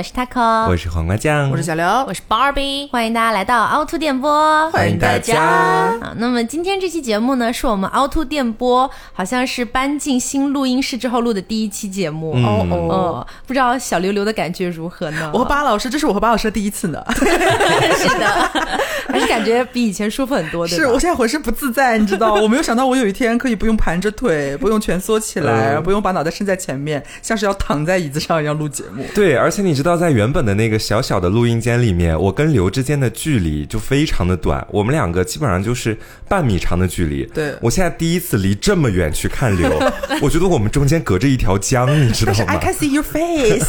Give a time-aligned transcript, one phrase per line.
[0.00, 5.38] 我是 taco，我是黄瓜酱，我是小刘，我是 Barbie，欢迎大家来到凹凸电波，欢迎大家。
[5.38, 12.32] 啊，那么今天这期节目呢，是我们凹凸电波好像是搬进新录音室之后录的第一期节目。
[12.32, 15.30] 哦哦，哦，不知道小刘刘的感觉如何呢？
[15.34, 17.04] 我和巴老师，这是我和巴老师的第一次呢。
[17.12, 18.89] 是的，还
[19.20, 22.34] 是感觉比以前舒服很多，对吧是我现在浑身不自在，你知道？
[22.42, 29.04] 我没有想到我有一天可以不用盘着腿， 不用蜷缩起来，嗯不用把脑袋伸在前面，像是要躺在椅子上一样录节目。
[29.14, 35.96] 对，而且你知道，在原本的那个小小的录音间里面，我跟刘之间的距离就非常的短，我们两个基本上就是
[36.28, 37.24] 半米长的距离。
[37.34, 39.70] 对我现在第一次离这么远去看刘，
[40.22, 43.66] 我觉得我们中间隔着一条江，你知道 但是 I？can see your face。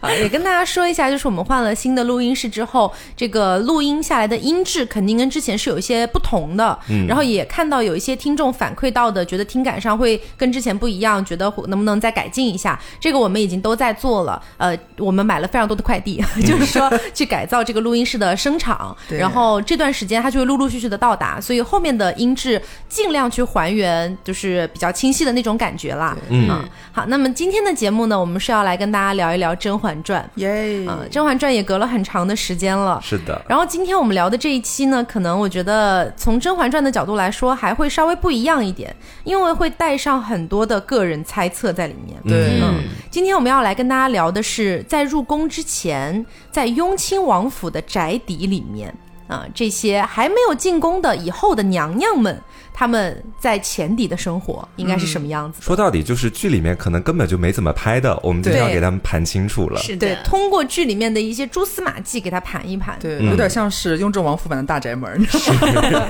[0.00, 6.78] 啊，也跟大家说一下，就是我们换了新的录音室之后，这个录音下来的音质肯定跟之前是有一些不同的。
[6.88, 12.78] 嗯，然后也看到有一些听众反馈到的，觉得听感上会跟之前不一样，觉得能不能再改进一下。
[12.98, 14.42] 这个我们已经都在做了。
[14.56, 18.96] 呃，我们买了非常多的快递， 就是说去改造这个录音室的声场。
[19.08, 26.16] 对然后这段时间它就会陆陆续续的到达，所以后面的音质尽量去还原，就是比较清晰的那种感觉啦。
[26.28, 26.48] 嗯
[26.92, 30.22] 好，那么今天的节目呢，我们是要来跟大家聊一聊《甄嬛传》。
[30.40, 30.84] 耶！
[30.86, 33.00] 呃，《甄嬛传》也隔了很长的时间了。
[33.02, 42.16] 是的，然后今天我们聊的这一期呢，可能我觉得从《甄嬛传》的角度来说，还会稍微不一样一点，因为会带上很多的个人猜测在里面。
[42.26, 48.94] 对嗯，今天我们要来跟大家聊的是，在入宫之前，在雍亲王府的宅邸里面
[49.30, 52.42] 啊、这些还没有进宫的以后的娘娘们，
[52.74, 55.64] 她们在前底的生活应该是什么样子的？
[55.64, 59.80] 说到底就是剧里面可能根本就没怎么拍的，我们就要给他们盘清楚了。
[59.80, 62.96] 是的，对，通过剧里面的一些蛛丝马迹给他盘一盘。
[63.00, 66.08] 对，嗯有点像是雍正王府版的大宅门，你知道吗？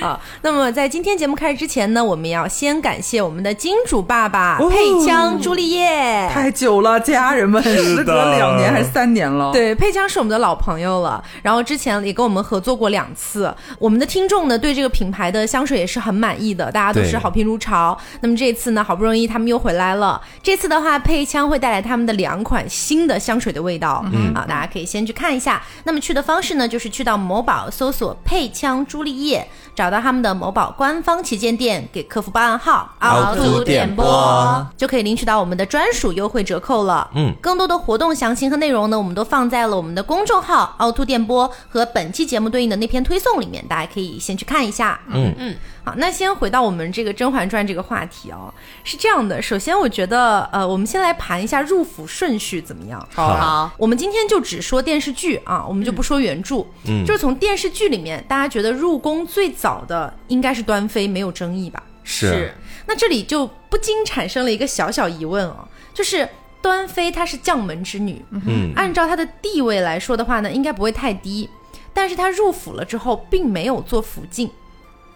[0.06, 6.28] 啊，那么在今天节目开始之前呢，我们要先感谢我们的金主爸爸、哦佩枪朱丽叶。
[6.28, 9.50] 太久了，家人们，时隔两年还是三年了。
[9.52, 13.54] 对，佩枪是我们的老朋友了，然后之前也跟我们合作过两次。
[13.78, 17.96] 我们的听众呢，对这个品牌的香水也是很满意的，大家都是好评如潮。
[18.20, 20.20] 那么这次呢，好不容易他们又回来了。
[20.42, 25.62] 这次的话，配枪会带来他们的两款新的香水的味道，嗯啊，大家可以先去看一下。
[25.84, 37.10] 那么去的方式呢，就是去到某宝搜索“配枪朱丽叶”，找到他们的某宝官方旗舰店，给客服报暗号“凹凸点播”，就可以领取到我们的专属优惠折扣了。
[37.14, 45.00] 嗯，更多的活动详情和内容呢，我们都放在了我们的公众号“凹凸电波”和本期节目对应的那篇推送里面，大家可以先去看一下。
[45.08, 45.34] 嗯。
[45.38, 45.54] 嗯，
[45.84, 48.52] 好，那先回到我们这个《甄嬛传》这个话题哦，
[48.84, 53.06] 是这样的，首先我觉得，呃，我们先来盘一下入府顺序怎么样？
[53.14, 56.64] 好好，我们今天就只说电视剧啊，我们就不说原著。
[56.86, 57.04] 嗯。
[57.04, 61.82] 就是从电视剧里面，大家觉得入宫最早的应该是端妃，没有争议吧？
[62.04, 62.52] 是。
[62.86, 66.26] 那这里就不禁产生了一个小小疑问哦，就是
[66.62, 68.72] 端妃她是将门之女，嗯。
[68.74, 71.48] 按照她的地位来说的话呢，应该不会太低，
[71.92, 74.50] 但是他入府了之后，并没有做福晋，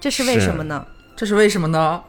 [0.00, 0.86] 这是为什么呢？
[1.16, 2.02] 这是为什么呢？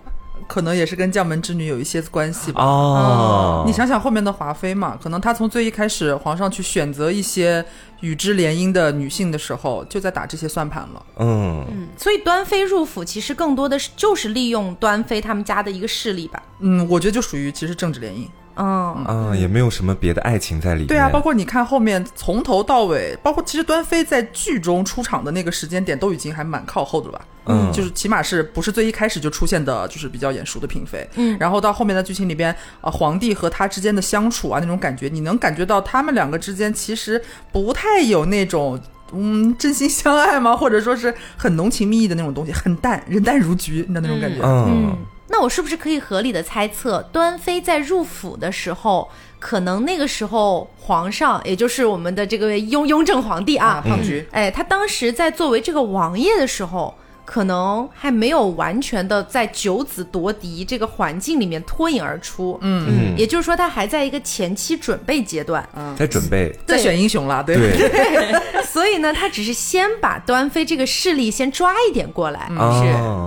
[0.48, 2.64] 可能也是跟将门之女有一些关系吧。
[2.64, 7.64] 哦，你想想后面的华妃嘛，可能她从最一开始，皇上去选择一些
[8.02, 11.06] 与之联姻的女性的时候，就在打这些算盘了。
[11.20, 16.42] 嗯所以端妃入府其实更多的是就是利用端妃他们家的一个势力吧。
[16.60, 18.28] 嗯，我觉得就属于其实政治联姻。
[18.56, 20.88] 嗯，啊，也没有什么别的爱情在里面。
[20.88, 27.26] 对啊，包括你看后面从头到尾，包括其实端妃在剧中出场的那个时间点都已经还蛮靠后的了吧？
[27.46, 31.08] 嗯就是起码是不是最一开始就出现的，就是比较眼熟的嫔妃。
[31.16, 37.22] 嗯然后到后面的剧情里边，呃，皇帝和他之间的相处啊，那种感觉，你能感觉到他们两个之间其实
[37.52, 38.80] 不太有那种。
[39.16, 40.58] 嗯，真心相爱吗？
[40.58, 44.42] 或者说是很浓情蜜意的那种东西，很淡，人淡如菊，你知道那种感觉。
[44.44, 44.98] 嗯
[45.28, 56.94] 那我是不是可以合理的猜测，端妃在入府的时候，可能那个时候皇上，也就是我们的这个雍雍正皇帝啊，胖菊，哎，他当时在作为这个王爷的时候，
[57.26, 62.58] 可能还没有完全的在九子夺嫡这个环境里面脱颖而出。
[62.62, 65.96] 嗯，嗯，也就是说，他还在一个前期准备阶段，嗯。
[65.96, 66.54] 在准备。
[66.66, 67.56] 在选英雄了，对。
[67.56, 68.34] 对，
[68.64, 72.56] 所以呢，他只是先把端妃这个势力先抓一点过来，是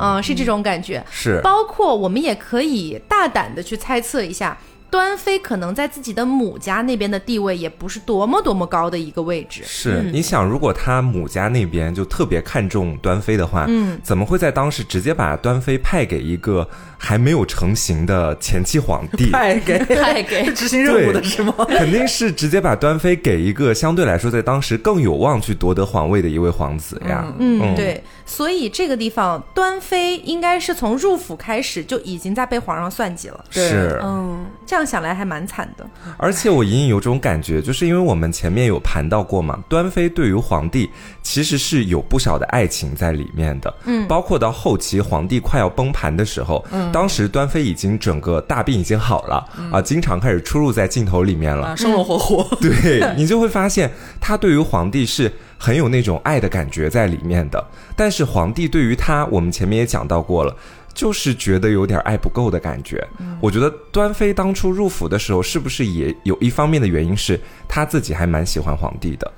[0.02, 1.04] 嗯，是这种感觉。
[1.10, 1.40] 是。
[1.43, 4.56] 包括我们也可以大胆的去猜测一下，
[4.90, 9.62] 端妃可能在自己的母家那边的地位也不是多么多么高的一个位置。
[9.64, 16.68] 是，你想，如果他母家那边就特别看重端妃的话，嗯，怎么会在当时直接把端妃派给一个
[16.98, 19.31] 还没有成型的前期皇帝？
[19.32, 21.54] 派给派给 执行任务的是吗？
[21.69, 27.25] 肯定是直接把端妃给一个相对来说在当时更有望去夺得皇位的一位皇子呀。
[27.38, 33.44] 嗯，对，所以这个地方端妃应该是从入府开始就已经在被皇上算计了。
[33.50, 35.87] 是，嗯，这样想来还蛮惨的。
[36.16, 40.90] 而且我隐隐有种感觉，就是因为我们前面有盘到过嘛，端妃对于皇帝
[41.22, 52.42] 其实是有不少的爱情在里面的，嗯，包括到后期皇帝快要崩盘的时候，嗯，当时端妃已经整个大病已经好了、啊，经常开始出入在镜头里面了，啊，生龙活虎。
[52.60, 53.90] 对你就会发现，
[54.20, 57.64] 他对于皇帝是很有那种爱的感觉在里面的。
[57.94, 60.56] 但是皇帝对于他，我们前面也讲到过了，
[60.94, 63.06] 就是觉得有点爱不够的感觉。
[63.40, 69.32] 我觉得端妃当初入府的时候，是不是也有一方面的原因是她自己还蛮喜欢皇帝的？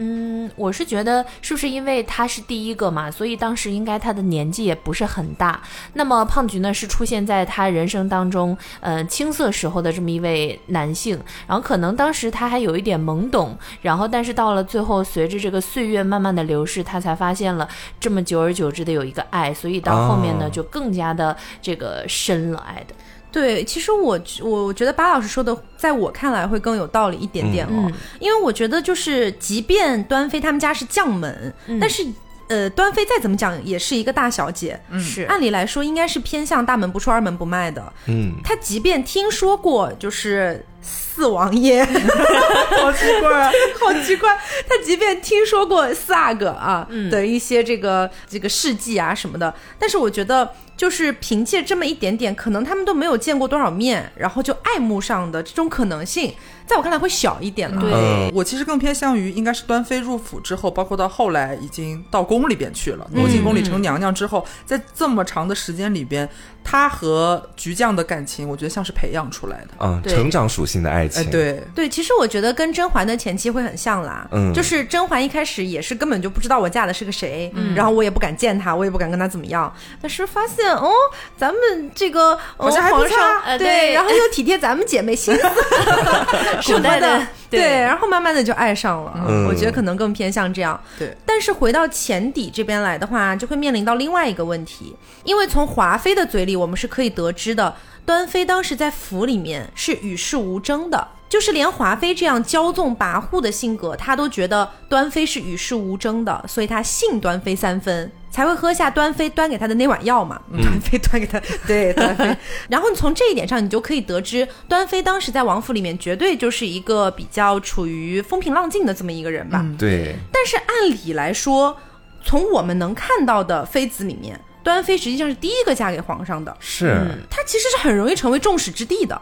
[0.00, 5.60] 嗯，我是觉得是不是因为他是第一个嘛，所以当时应该他的年纪也不是很大。
[5.94, 11.18] 那么胖菊呢，是出现在他人生当中，呃，青涩时候的这么一位男性。
[11.48, 17.68] 然后可能当时他还有一点懵懂，然后但是到了最后，随着这个岁月慢慢的流逝，他才发现了
[17.98, 22.94] 这么久而久之的有一个爱，所以到后面呢，哦就更加的这个深了爱的。
[23.30, 27.92] 对，其实我我觉得巴老师说的，在我看来会更有道理一点点哦，嗯。
[28.18, 32.06] 因为我觉得就是，即便端妃他们家是将门，但是
[32.48, 35.22] 呃，端妃再怎么讲也是一个大小姐，是。
[35.22, 37.92] 按理来说应该是偏向大门不出二门不迈的。
[38.06, 41.84] 嗯，她即便听说过就是四王爷，
[42.80, 43.52] 好奇怪啊！
[43.80, 44.36] 好奇怪，
[44.68, 50.50] 她即便听说过四阿哥啊、的一些这个这个事迹啊什么的，但是我觉得。
[50.78, 56.32] 就是凭借这么一点点，可能他们都没有见过多少面，然后就爱慕上的这种可能性，
[56.68, 57.80] 在我看来会小一点了。
[57.80, 57.90] 对。
[57.92, 58.30] 嗯。
[58.34, 66.28] 我其实更偏向于应该是端妃入府之后，包括到后来已经到宫里边去了，挪进宫里成娘娘之后，在这么长的时间里边，
[66.62, 69.68] 她和菊酱的感情，我觉得像是培养出来的。
[69.80, 74.28] 嗯，成长属性的爱情，哎，，对，对，其实我觉得跟甄嬛的前期会很像啦。
[74.30, 74.52] 嗯。
[74.52, 77.74] 就是甄嬛一开始也是根本就不知道我嫁的是个谁，嗯。
[77.74, 79.72] 然后我也不敢见她，我也不敢跟她怎么样。
[80.02, 80.90] 但是发现哦，
[81.36, 83.56] 咱们这个、哦、好像还不皇上差。
[83.56, 85.42] 对，然后又体贴咱们姐妹心思
[86.60, 89.12] 什么的的，对然后慢慢的就爱上了。
[89.28, 90.78] 嗯我觉得可能更偏向这样。
[90.98, 94.94] 对，但是回到前底这边来的话，就会面临到另外一个问题，
[95.24, 97.74] 因为从华妃的嘴里，我们是可以得知的，
[98.04, 108.10] 端妃当时在府里面是与世无争的，就是连华妃这样骄纵跋扈的性格，她都觉得端妃是与世无争的，所以她信端妃三分。
[108.30, 112.36] 才会喝下端妃端给他的那碗药嘛，端妃端给他， 对端妃。
[112.68, 119.64] 然后从这一点上，你就可以得知，端妃当时在王府里面绝对就是一个比较处于风平浪静的这么一个人吧。
[119.78, 121.76] 对，但是按理来说，
[122.22, 126.94] 从我们能看到的妃子里面，端妃实际上是第一个嫁给皇上的，是，
[127.30, 129.20] 她其实是很容易成为众矢之的的。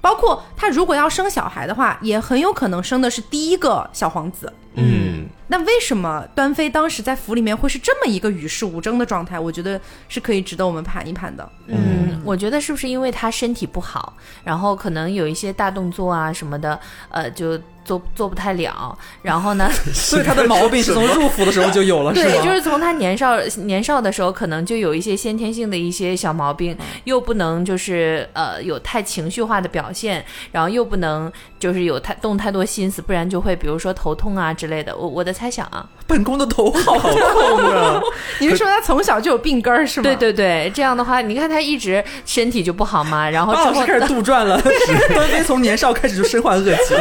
[0.00, 4.52] 包括他如果要生小孩的话，也很有可能生的是第一个小皇子。
[4.74, 9.40] 嗯，那为什么端妃当时在府里面会是这么一个与世无争的状态？
[9.40, 11.48] 我觉得是可以值得我们盘一盘的。
[11.66, 14.12] 嗯，我觉得是不是因为他身体不好，
[14.44, 16.78] 然后可能有一些大动作啊什么的，
[17.08, 18.96] 呃，就做做不太了。
[19.22, 22.44] 然后呢， 所以他的毛病是从入府的时候就有了，是对，吗？
[22.44, 34.94] 就是从他年少年少的时候，可能就有一些先天性的一些小毛病，又不能就是呃有太情绪化的表现，然后又不能就是有太动太多心思，不然就会比如说头痛啊之类的。
[34.96, 38.00] 我我的猜想啊，本宫的头好痛啊！
[38.40, 40.04] 你是说他从小就有病根儿是吗？
[40.04, 43.52] 对对对，这样的话，你看他一直身体就不好嘛，然后
[43.84, 44.60] 开始杜撰了，
[45.12, 46.94] 端妃从年少开始就身患恶疾。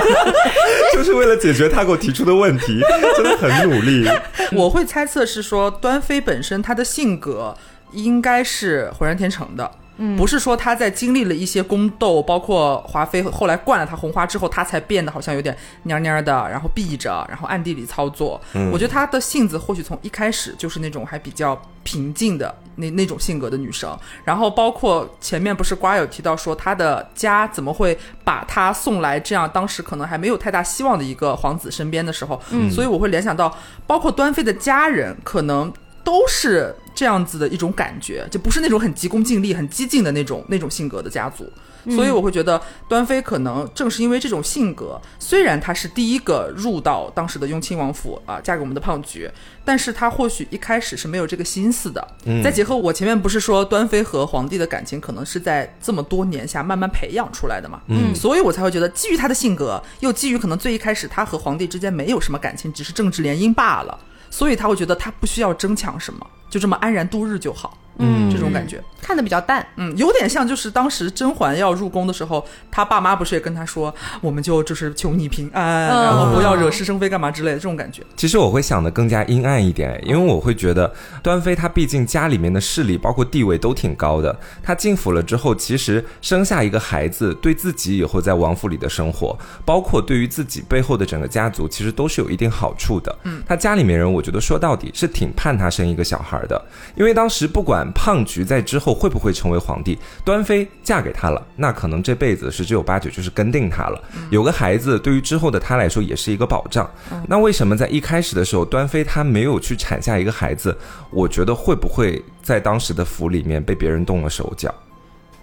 [0.93, 2.81] 就是为了解决他给我提出的问题，
[3.15, 4.07] 真的很努力。
[4.53, 7.55] 我会猜测是说，端妃本身她的性格
[7.91, 9.69] 应该是浑然天成的。
[10.17, 18.39] 不是说他在经历了一些宫斗，包括华妃后来灌了他红花之后，他才变得好像有点蔫蔫的，然后避着，然后暗地里操作。
[18.71, 23.97] 我觉得她的性子或许从一开始就是那种还比较平静的那那种性格的女生。
[24.23, 33.55] 然后包括前面不是瓜有提到说她的家怎么会把她送来这样当时可能还没有太大希望的一个皇子身边的时候，嗯所以我会联想到，
[33.87, 35.71] 包括端妃的家人可能
[36.05, 41.51] 都是这样子的一种感觉，就不是那种很急功近利、很激进的那种那种性格的家族。
[41.87, 42.59] 所以我会觉得
[42.89, 49.29] 端妃可能正是因为这种性格，虽然她是第一个入到当时的雍亲王府啊，嫁给我们的胖菊，
[49.63, 52.07] 但是她或许一开始是没有这个心思的。
[52.43, 63.99] 再结合我前面不是说端妃和皇帝的感情可能是在这么多年下慢慢培养出来的嘛，嗯，所以我才会觉得基于她的性格，又基于可能最一开始她和皇帝之间没有什么感情，只是政治联姻罢了，
[64.35, 67.77] 所以他会觉得他不需要争抢什么，就这么安然度日就好。
[67.99, 68.81] 嗯这种感觉。
[69.01, 69.65] 看的比较淡。
[69.75, 78.01] 嗯，有点像就是当时甄嬛要入宫的时候，她爸妈不是也跟她说，我们就就是求你平安，嗯然后不要惹是生非干嘛之类的这种感觉。
[78.15, 93.15] 其实我会想的更加阴暗一点，因为我会觉得端妃她毕竟家里面的势力包括地位都挺高的，她进府了之后，其实生下一个孩子，对自己以后在王府里的生活，包括对于自己背后的整个家族，其实都是有一定好处的。
[93.25, 96.59] 嗯，她家里面人，我觉得说到底是挺盼她生一个小孩的，
[96.95, 104.01] 因为当时不管胖菊在之后会不会成为皇帝，端妃嫁给他了，那可能这辈子十之有八九就是跟定他了。
[104.29, 106.89] 有个孩子，对于之后的他来说也是一个保障。
[107.27, 110.77] 那为什么在一开始的时候，端妃她没有去产下一个孩子？
[111.11, 114.73] 我觉得会不会在当时的府里面被别人动了手脚？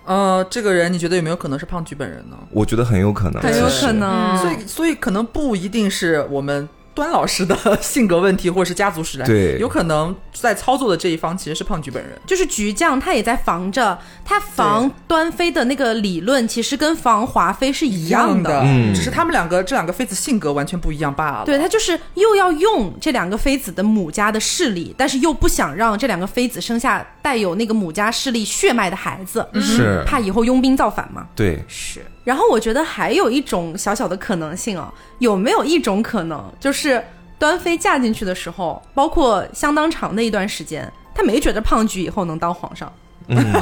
[0.04, 2.36] 呃，这个人你觉得有没有可能是胖菊本人呢？
[2.50, 9.26] 我觉得很有可能，很有可能，所以，所以可能不一定是我们端老师的性格问题，或者是家族使然。
[9.26, 12.18] 对有可能在操作的这一方其实是胖菊本人。
[12.26, 18.60] 就是菊酱他也在防着，他防端妃的那个理论，其实跟防华妃是一样的。
[18.64, 21.44] 嗯只是他们两个这两个妃子性格完全不一样罢了。
[21.44, 31.26] 对他就是又要用这两个妃子的母家的势力，但是又不想让这两个妃子生下带有那个母家势力血脉的孩子，是怕以后拥兵造反嘛。
[31.34, 37.02] 对，是然后我觉得还有一种小小的可能性啊，有没有一种可能，就是
[37.38, 42.92] 端妃嫁进去的时候，包括相当长的一段时间，她没觉得胖菊以后能当皇上，
[43.28, 43.36] 嗯。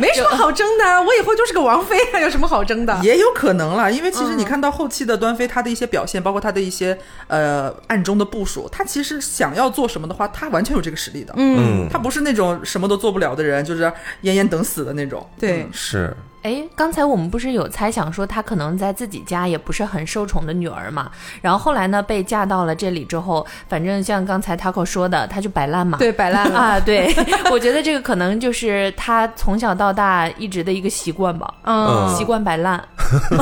[0.00, 2.96] 没什么好争的啊，我以后就是个王妃，还有什么好争的？
[3.02, 4.38] 也有可能啦，因为其实嗯。
[4.38, 11.34] 你看到后期的端妃，她的一些表现，包括她的一些呃暗中的部署，她其实想要做什么的话，她完全有这个实力的。
[11.36, 13.92] 嗯，嗯，她不是那种什么都做不了的人，就是
[14.22, 15.28] 奄奄等死的那种。
[15.36, 21.10] 对，是，哎，刚才我们不是有猜想说她可能在自己家也不是很受宠的女儿嘛？
[21.42, 25.98] 然后后来呢，被嫁到了这里之后，反正像刚才 Taco 说的，她就摆烂嘛。
[25.98, 26.58] 对，摆烂了。
[26.58, 27.14] 啊，对，
[27.50, 32.82] 我觉得这个可能就是她从小到大一直的一个习惯吧，嗯，习惯摆烂。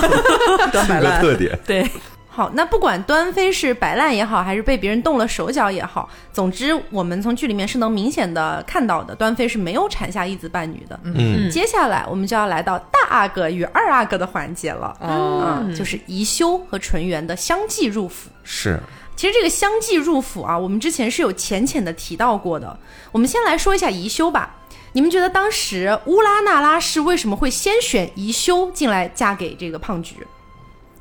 [0.73, 1.59] 端摆烂， 一个特点。
[1.67, 1.91] 对，
[2.37, 11.00] 好，那不管端妃是摆烂也好，还是被别人动了手脚也好，总之我们从剧里面是能明显的看到的，端妃是没有产下一子半女的。
[11.05, 14.95] 嗯，接下来我们就要来到大阿哥与二阿哥的环节了。
[15.00, 18.28] 哦啊，就是宜修和纯元的相继入府。
[18.45, 18.78] 是，
[19.16, 22.78] 其实这个相继入府啊，我们之前是有浅浅的提到过的。
[23.12, 24.57] 我们先来说一下宜修吧。
[24.93, 30.16] 你们觉得当时乌拉那拉氏为什么会先选宜修进来嫁给这个胖菊？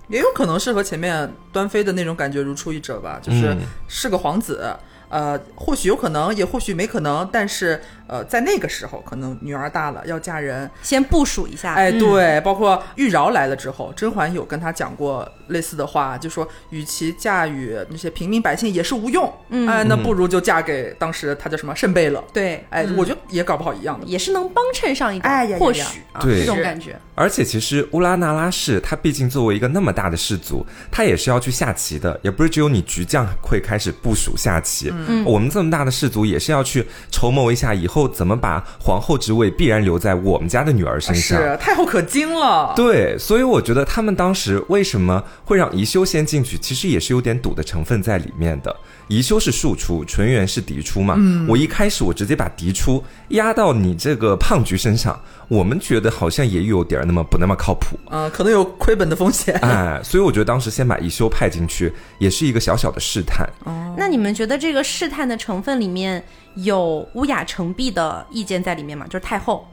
[0.08, 4.76] 也有可能是和前面端妃的那种感觉如出一辙吧，就是嗯是个皇子。
[5.08, 11.76] 呃，或许有可能，也或许没可能，但是呃，在那个时候，可能女儿大了要嫁人，先部署一下。
[11.76, 24.06] 哎，对，包括玉娆来了之后，甄嬛有跟她讲过类似的话，就说与其嫁与那些平民百姓也是无用，嗯哎，那不如就嫁给当时他叫什么慎贝勒，对，哎，我觉得也搞不好一样的。
[24.08, 25.82] 也是能帮衬上一点，哎呀呀呀或许
[26.14, 27.00] 啊，对这种感觉。
[27.14, 34.92] 而且其实乌拉那拉氏，她毕竟作为一个那么大的氏族，她也是要去下棋的，也不是只有你局将会开始部署下棋。
[35.08, 41.40] 嗯，我们这么大的氏族也是要去筹谋一下，以后怎么把皇后之位必然留在我们家的女儿身上。
[41.40, 48.76] 是太后可精了，对，所以我觉得他们当时为什么会让宜修先进去，其实也是有点赌的成分在里面的。
[49.08, 51.16] 宜修是庶出，纯元是嫡出嘛。
[51.48, 57.98] 我一开始我直接把嫡出压到你这个胖菊身上，我们觉得好像也有点儿那么不那么靠谱。
[58.10, 59.54] 嗯、可能有亏本的风险。
[59.62, 63.48] 哎，所以我觉得当时先把宜修派进去，也是一个小小的试探。
[63.64, 66.22] 哦那你们觉得这个试探的成分里面
[66.56, 69.06] 有乌雅成璧的意见在里面吗？
[69.08, 69.66] 就是太后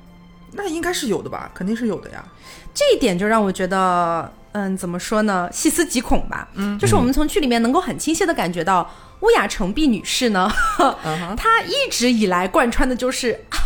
[0.53, 2.25] 那应该是有的吧，肯定是有的呀。
[2.75, 5.49] 这一点就让我觉得，嗯，怎么说呢？
[5.53, 6.49] 细思极恐吧。
[6.55, 8.89] 嗯，就是我们从剧里面能够很清晰的感觉到，
[9.21, 10.51] 乌雅成碧女士呢，
[11.05, 13.33] 嗯她一直以来贯穿的就是。
[13.51, 13.59] 啊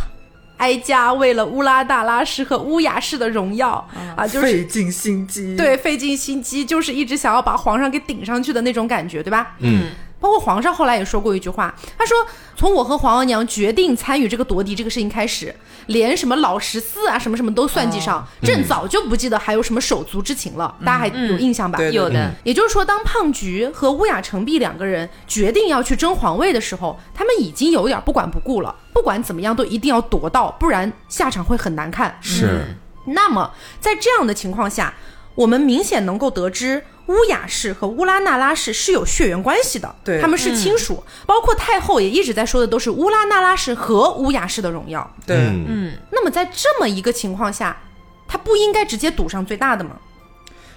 [0.58, 3.72] 哀家为了乌拉大拉氏和乌雅氏的荣耀
[4.16, 9.54] 啊，就是费尽心机。，对费尽心机，就是一直想要把皇上给顶上去的那种感觉，对吧？
[9.58, 12.16] 嗯，包括皇上后来也说过一句话，他说
[12.56, 15.54] 从我和皇额娘决定参与这个夺嫡这个事情开始，
[15.86, 21.78] 连什么老十四啊什么什么都算计上，朕早就不记得还有什么手足之情了，大家还有印象吧？
[21.90, 28.74] 有的，也就是说，当胖菊和乌雅成璧两个人决定要去争皇位的时候，他们已经有点不管不顾了。
[28.92, 32.16] 不管怎么样，都一定要夺到，不然下场会很难看。
[32.22, 32.74] 是，
[33.08, 34.94] 那么在这样的情况下，
[35.34, 41.02] 我们明显能够得知乌雅氏和乌拉那拉氏是有血缘关系的，对他们是亲属。
[41.24, 45.08] 包括太后也一直在说的都是乌拉那拉氏和乌雅氏的荣耀。
[45.24, 47.76] 对，嗯，嗯，那么在这么一个情况下，
[48.26, 49.92] 他不应该直接赌上最大的吗？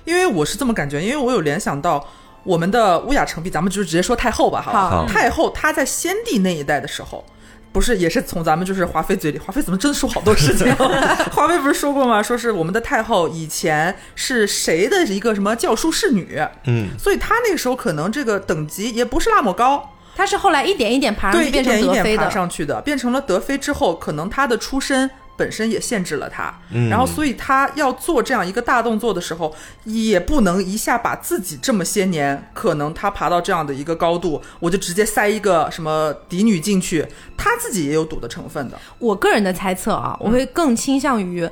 [0.06, 2.08] 因为我是这么感觉，因为我有联想到
[2.44, 4.72] 我们的乌雅成璧，咱们就直接说太后吧，哈。
[4.72, 7.26] 好好太后她在先帝那一代的时候，
[7.72, 10.74] 不是，也是从咱们就是华妃嘴里，华妃怎么真的说好多事情？
[11.32, 12.22] 华妃不是说过吗？
[12.22, 22.32] 说是我们的太后以前是谁的一个什么教书侍女，嗯，所以她那个时候可能这个等级也不是那么高，她是后来一点一点爬上对，去变成一点一点爬德妃的。
[22.32, 25.10] 上去的，变成了德妃之后，可能她的出身。
[25.40, 29.56] 本身也限制了他，嗯然后所以他要做这样一个大动作的时候，
[29.86, 38.78] 也不能一下把自己这么些年可能他爬到这样的一个高度，我就直接塞一个什么嫡女进去，他自己也有赌的成分的。
[39.00, 41.50] 我个人的猜测啊，我会更倾向于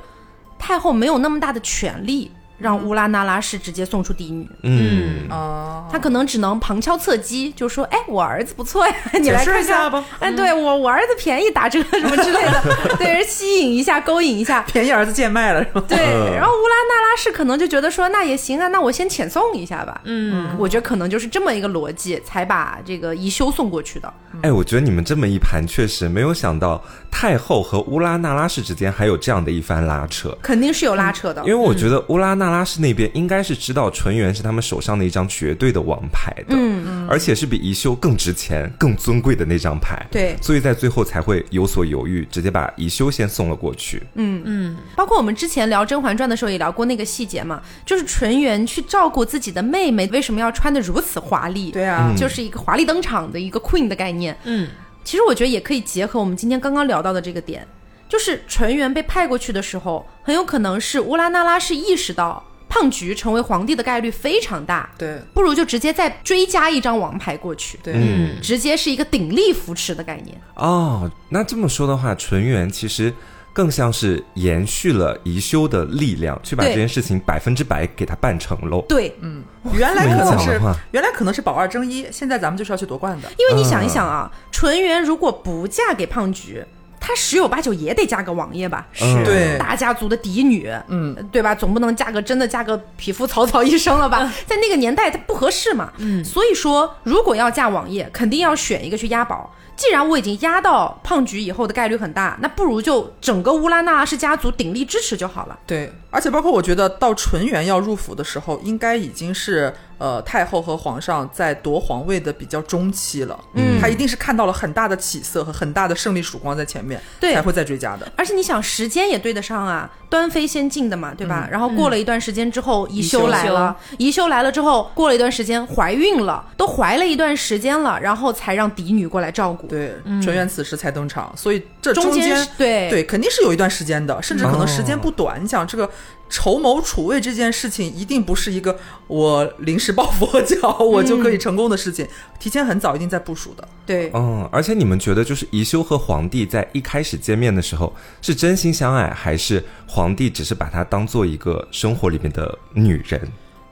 [0.58, 10.04] 太后没有那么大的权利让乌拉那拉氏直接送出嫡女，嗯，哦，他可能只能旁敲侧击，就说：“哎，我儿子不错呀，你来看看一下吧。
[10.18, 12.62] 哎，对我我儿子便宜打折什么之类的，
[12.98, 14.62] 对，吸引一下，勾引一下。
[14.70, 15.82] 便宜儿子贱卖了是吧？
[15.88, 20.00] 对，嗯然后乌拉那拉氏可能就觉得说，那也行啊，那我先遣送一下吧。
[20.04, 24.12] 嗯，我觉得可能就是这么一个逻辑，才把这个宜修送过去的。
[24.42, 30.36] 哎，我觉得你们这么一盘，确实没有想到太后和乌拉那拉氏之间还有这样的一番拉扯。
[30.42, 44.02] 肯定是有拉扯的因为，我觉得乌拉那拉氏那边应该是知道纯元是他们手上的一张绝对的王牌的，嗯嗯，而且是比宜修更值钱、更尊贵的那张牌，对所以在最后才会有所犹豫，直接把宜修先送了过去。
[44.14, 51.70] 嗯嗯，包括我们之前聊《甄嬛传》的时候也聊过那个细节嘛，就是纯元去照顾自己的妹妹，为什么要穿的如此华丽？
[51.70, 54.36] 对啊，就是一个华丽登场的一个 queen 的概念。
[54.44, 54.68] 嗯，
[55.08, 57.66] 其实我觉得也可以结合我们今天刚刚聊到的这个点，
[58.10, 65.18] 就是纯元被派过去的时候，很有可能是乌拉那拉氏意识到胖菊成为皇帝的概率非常大，对。
[65.32, 70.38] 不如就直接再追加一张王牌过去，对，嗯，直接是一个鼎力扶持的概念。
[70.56, 73.10] 哦，那这么说的话，纯元其实
[73.58, 78.84] 更像是延续了宜修的力量，去把这件事情百分之百给他办成喽。
[78.88, 80.60] 对，嗯，原来可能是
[80.92, 83.28] 原来可能是保二争一，现在咱们就是要去夺冠的。
[83.36, 86.64] 因为你想一想啊，纯元如果不嫁给胖菊，
[87.00, 88.86] 她十有八九也得嫁个王爷吧？
[88.92, 91.52] 是对大家族的嫡女，嗯，对吧？
[91.52, 94.32] 总不能嫁个真的嫁个 匹夫草草一生了吧？
[94.46, 95.92] 在那个年代，她不合适嘛。
[95.96, 99.52] 嗯，所以说，如果要嫁王爷，肯定要选一个去押宝。
[99.78, 105.56] 既然我已经压到胖菊以后的概率很大，那不如就整个乌拉那拉氏家族鼎力支持就好了。
[105.64, 113.38] 对，而且包括我觉得到纯元要入府的时候，应该已经是呃太后和皇上在夺皇位的比较中期了。
[113.54, 118.10] 嗯他一定是看到了很大的起色和很大的胜利曙光在前面，对才会再追加的。
[118.16, 121.48] 而且你想，时间也对得上啊，端妃先进的嘛，对吧？
[121.50, 129.66] 然后过了一段时间之后，宜修修来了，宜修来了之后，过了一段时间怀孕了，都怀了一段时间了，然后才让嫡女过来照顾。
[129.66, 135.42] 对，纯元此时才登场，所以这中间间对对肯定是有一段时间的，甚至可能时间哦不短。
[135.42, 135.88] 你想这个。
[136.28, 142.06] 筹谋储位这件事情，一定不是一个我临时抱佛脚我就可以成功的事情，
[142.38, 143.66] 提前很早一定在部署的。
[143.86, 153.20] 对，嗯，而且你们觉得，就是宜修和皇帝在一开始见面的时候是真心相爱，还是皇帝只是把她当做一个生活里面的女人？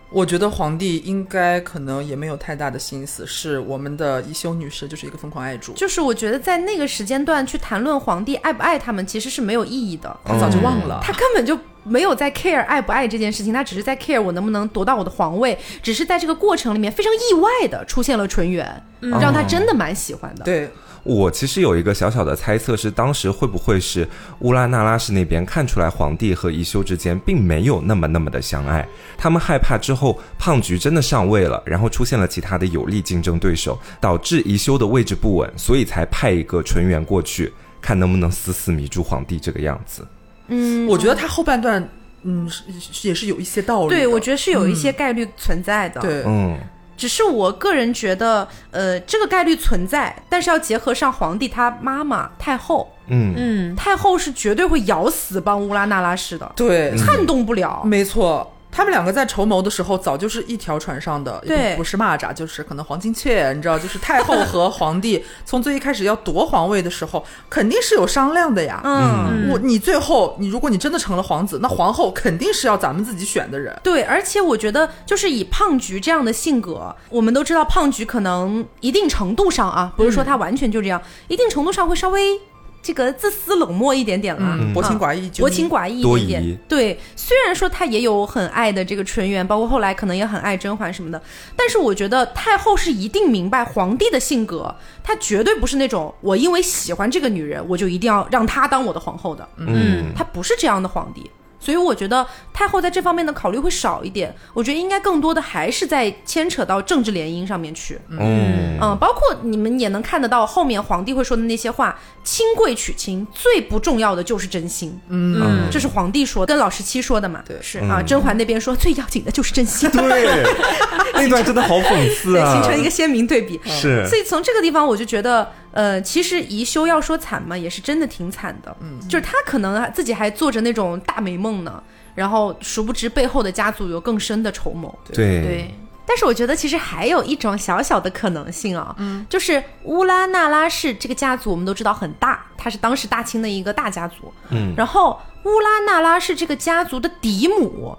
[0.08, 10.16] 我觉得皇帝应该可能也没有太大的心思，是我们的宜修女士就是一个疯狂爱主，就是我觉得在那个时间段去谈论皇帝爱不爱他们，其实是没有意义的。
[10.24, 11.00] 他早就忘了。
[11.02, 20.44] 他根本就没有在 care 爱不爱这件事情，他只是在 care 我能不能夺到我的皇位，只是在这个过程里面非常意外的出现了纯元，让他真的蛮喜欢的。
[20.44, 20.68] 对，
[21.04, 24.08] 我其实有一个小小的猜测，是当时会不会是
[24.40, 40.06] 乌拉那拉氏那边看出来皇帝和宜修之间并没有那么那么的相爱，他们害怕之后胖菊真的上位了，然后出现了其他的有力竞争对手，导致宜修的位置不稳，所以才派一个纯元过去，看能不能死死迷住皇帝这个样子。
[40.48, 41.86] 嗯，我觉得他后半段，
[42.22, 43.88] 嗯，是是也是有一些道理。
[43.88, 46.58] 对，我觉得是有一些概率存在的。，对，嗯，
[46.96, 53.34] 只是我个人觉得，呃，这个概率存在，但是要结合上皇帝他妈妈太后，嗯。
[53.36, 57.82] 嗯，太后是绝对会咬死帮乌拉那拉氏的，对，撼动不了。
[57.84, 58.52] 没错。
[58.76, 68.82] 他们两个在筹谋的时候，早就是一条船上的，对不不是蚂蚱，就是可能黄金雀，你知道，就是太后和皇帝从最一开始要夺皇位的时候，肯定是有商量的呀。
[68.84, 73.74] 嗯，我你最后你如果你真的成了皇子，那皇后肯定是要咱们自己选的人。
[73.82, 82.38] 对，而且我觉得就是以胖菊这样的性格，我们都知道胖菊可能一定程度上啊，不是说他完全就这样，一定程度上会稍微
[82.86, 86.56] 这个自私冷漠一点点啦，嗯，薄情啊寡义，薄情寡义一点点疑。
[86.68, 91.20] 对，虽然说他也有很爱的这个纯元，包括后来可能也很爱甄嬛什么的，
[91.56, 94.72] 但是我觉得太后是一定明白皇帝的性格，
[95.02, 99.48] 他绝对不是那种我因为喜欢这个女人，我就一定要让她当我的皇后的。
[99.56, 101.28] 嗯，他不是这样的皇帝。
[101.58, 102.24] 所以我觉得
[102.56, 104.34] 太后在这方面的考虑会少一点。
[104.54, 108.00] 我觉得应该更多的还是在牵扯到政治联姻上面去。
[108.08, 114.98] 嗯嗯，包括你们也能看得到后面皇帝会说的那些话，亲贵娶亲最不重要的就是真心。
[115.08, 117.42] 嗯这是皇帝说，跟老十七说的嘛。
[117.46, 119.90] 对是啊，甄嬛那边说最要紧的就是真心。
[119.90, 120.44] 对，
[121.12, 123.60] 那段真的好讽刺对，啊，形成一个鲜明对比。
[123.66, 128.74] 是所以从这个地方，我就觉得，呃，其实宜修要说惨嘛，也是真的挺惨的。
[128.80, 131.82] 嗯，就是他可能自己还做着那种大美梦呢，
[132.16, 134.92] 然后殊不知背后的家族有更深的筹谋。
[135.12, 135.74] 对对，
[136.04, 144.32] 但是我觉得其实还有一种小小的可能性啊，嗯，就是乌拉那拉氏这个家族，我们都知道很大，它是当时大清的一个大家族。
[144.48, 147.96] 嗯然后乌拉那拉氏这个家族的嫡母，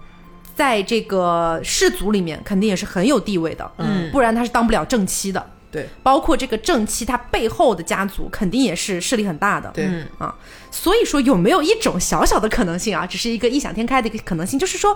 [0.56, 5.46] 在这个氏族里面肯定也是很有地位的，嗯不然他是当不了正妻的。
[5.72, 5.88] 对。
[6.04, 9.70] 包括这个正妻，她背后的家族肯定也是势力很大的。
[9.74, 9.86] 对。
[9.86, 10.34] 嗯啊，
[10.72, 14.96] 所以说有没有一种小小的可能性啊，只是一个异想天开的一个可能性，就是说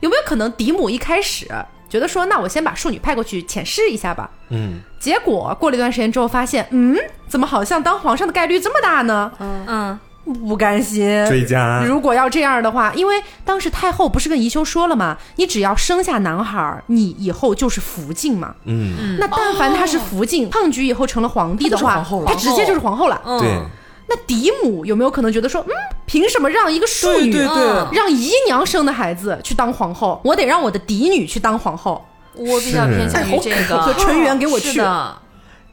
[0.00, 1.46] 有没有可能嫡母一开始
[1.88, 4.80] 觉得说，那我先把庶女派过去浅试一下吧，嗯。
[5.00, 9.32] 结果过了一段时间之后发现，嗯，怎么好像当皇上的概率这么大呢？
[9.40, 11.26] 嗯不甘心。
[11.26, 15.16] 追加，如果要这样的话，因为当时太后不是跟宜修说了吗？
[15.36, 18.54] 你只要生下男孩儿，你以后就是福晋嘛。
[18.64, 23.20] 嗯那但凡他是福晋，胖菊以后成了皇帝的话，他直接就是皇后了。
[23.24, 23.48] 嗯，对，
[24.08, 25.72] 那嫡母有没有可能觉得说，嗯，
[26.06, 30.20] 凭什么让一个庶女，对对对嗯让姨娘生的孩子去当皇后？
[30.24, 32.04] 我得让我的嫡女去当皇后。
[32.36, 35.18] 我比较偏向于这个和纯元给我去是的，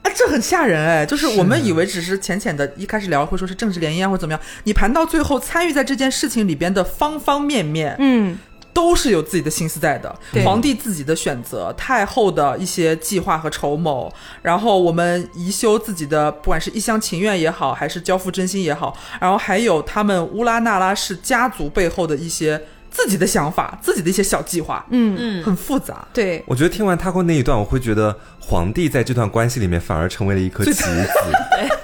[0.04, 1.06] 哎，这很吓人哎！
[1.06, 8.38] 就是我们以为只是浅浅的，一开始聊会说是政治联姻啊，或者怎么样，你盘到最后，参与在这件事情里边的方方面面，嗯，
[8.74, 10.16] 都是有自己的心思在的。
[10.46, 22.62] 皇帝自己的选择，太后的一些计划和筹谋，然后我们宜修自己的，不管是一厢情愿也好，还是交付真心也好，然后还有他们乌拉那拉氏家族背后的一些
[22.98, 26.08] 自己的想法、自己的一些小计划，嗯，嗯，很复杂。
[26.12, 30.88] 对，我觉得听完他过那一段，我会觉得皇帝在这段关系里面反而成为了一颗棋子，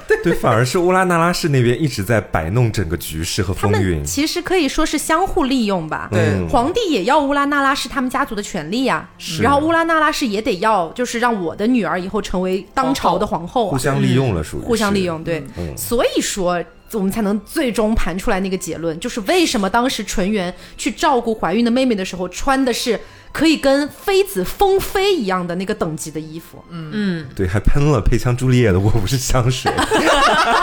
[0.23, 3.97] 对，反而是乌拉那拉氏那边一直在摆弄整个局势和风云。
[3.97, 6.07] 们，其实可以说是相互利用吧。
[6.11, 6.21] 对。
[6.21, 9.43] 嗯皇帝也要乌拉那拉氏他们家族的权利呀、是。
[9.43, 15.77] 然后乌拉那拉氏也得要，就是让我的女儿以后成为当朝的皇后、啊，互相利用了，属于互相利用，对，嗯。
[15.77, 16.63] 所以说
[16.97, 22.99] 我们才能最终盘出来那个结论，就是为什么当时纯元去照顾怀孕的妹妹的时候，穿的是
[23.33, 26.91] 可以跟妃子封妃一样的那个等级的衣服，嗯。
[26.93, 29.73] 嗯，对，还喷了配枪朱丽叶的我不是香水，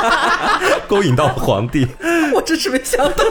[0.88, 1.86] 勾引到皇帝。
[2.32, 3.24] 我真是没想到，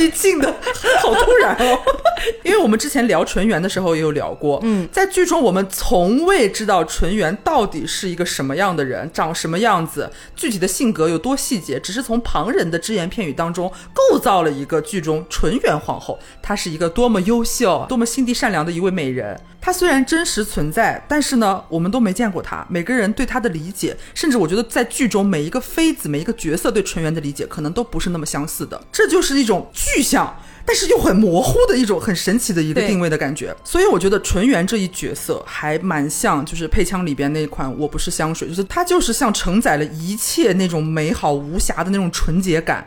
[0.00, 0.52] 你进的
[1.00, 1.78] 好突然哦！
[2.42, 19.38] 因为我们之前聊纯元的时候也有聊过，嗯，在剧中我们从未知道纯元到底是一个什么样的人，长什么样子，具体的性格有多细节，只是从旁人的只言片语当中构造了一个剧中纯元皇后，她是一个多么优秀、多么心地善良的一位美人。
[19.60, 22.64] 她虽然真实存在，但是呢，我们都没见过她。
[22.70, 28.80] 每个人对她的理解，甚至我觉得在剧中每一个妃子、每一个角色对纯元的理解，可能都不是那么相似的。
[28.92, 30.36] 这就是一种具象。
[30.68, 42.84] 但是又很模糊的一种很神奇的一个定位的感觉，所以我觉得纯元这一角色还蛮像，就是配枪里边那款我不是香水，就是它就是像承载了一切那种美好无瑕的那种纯洁感。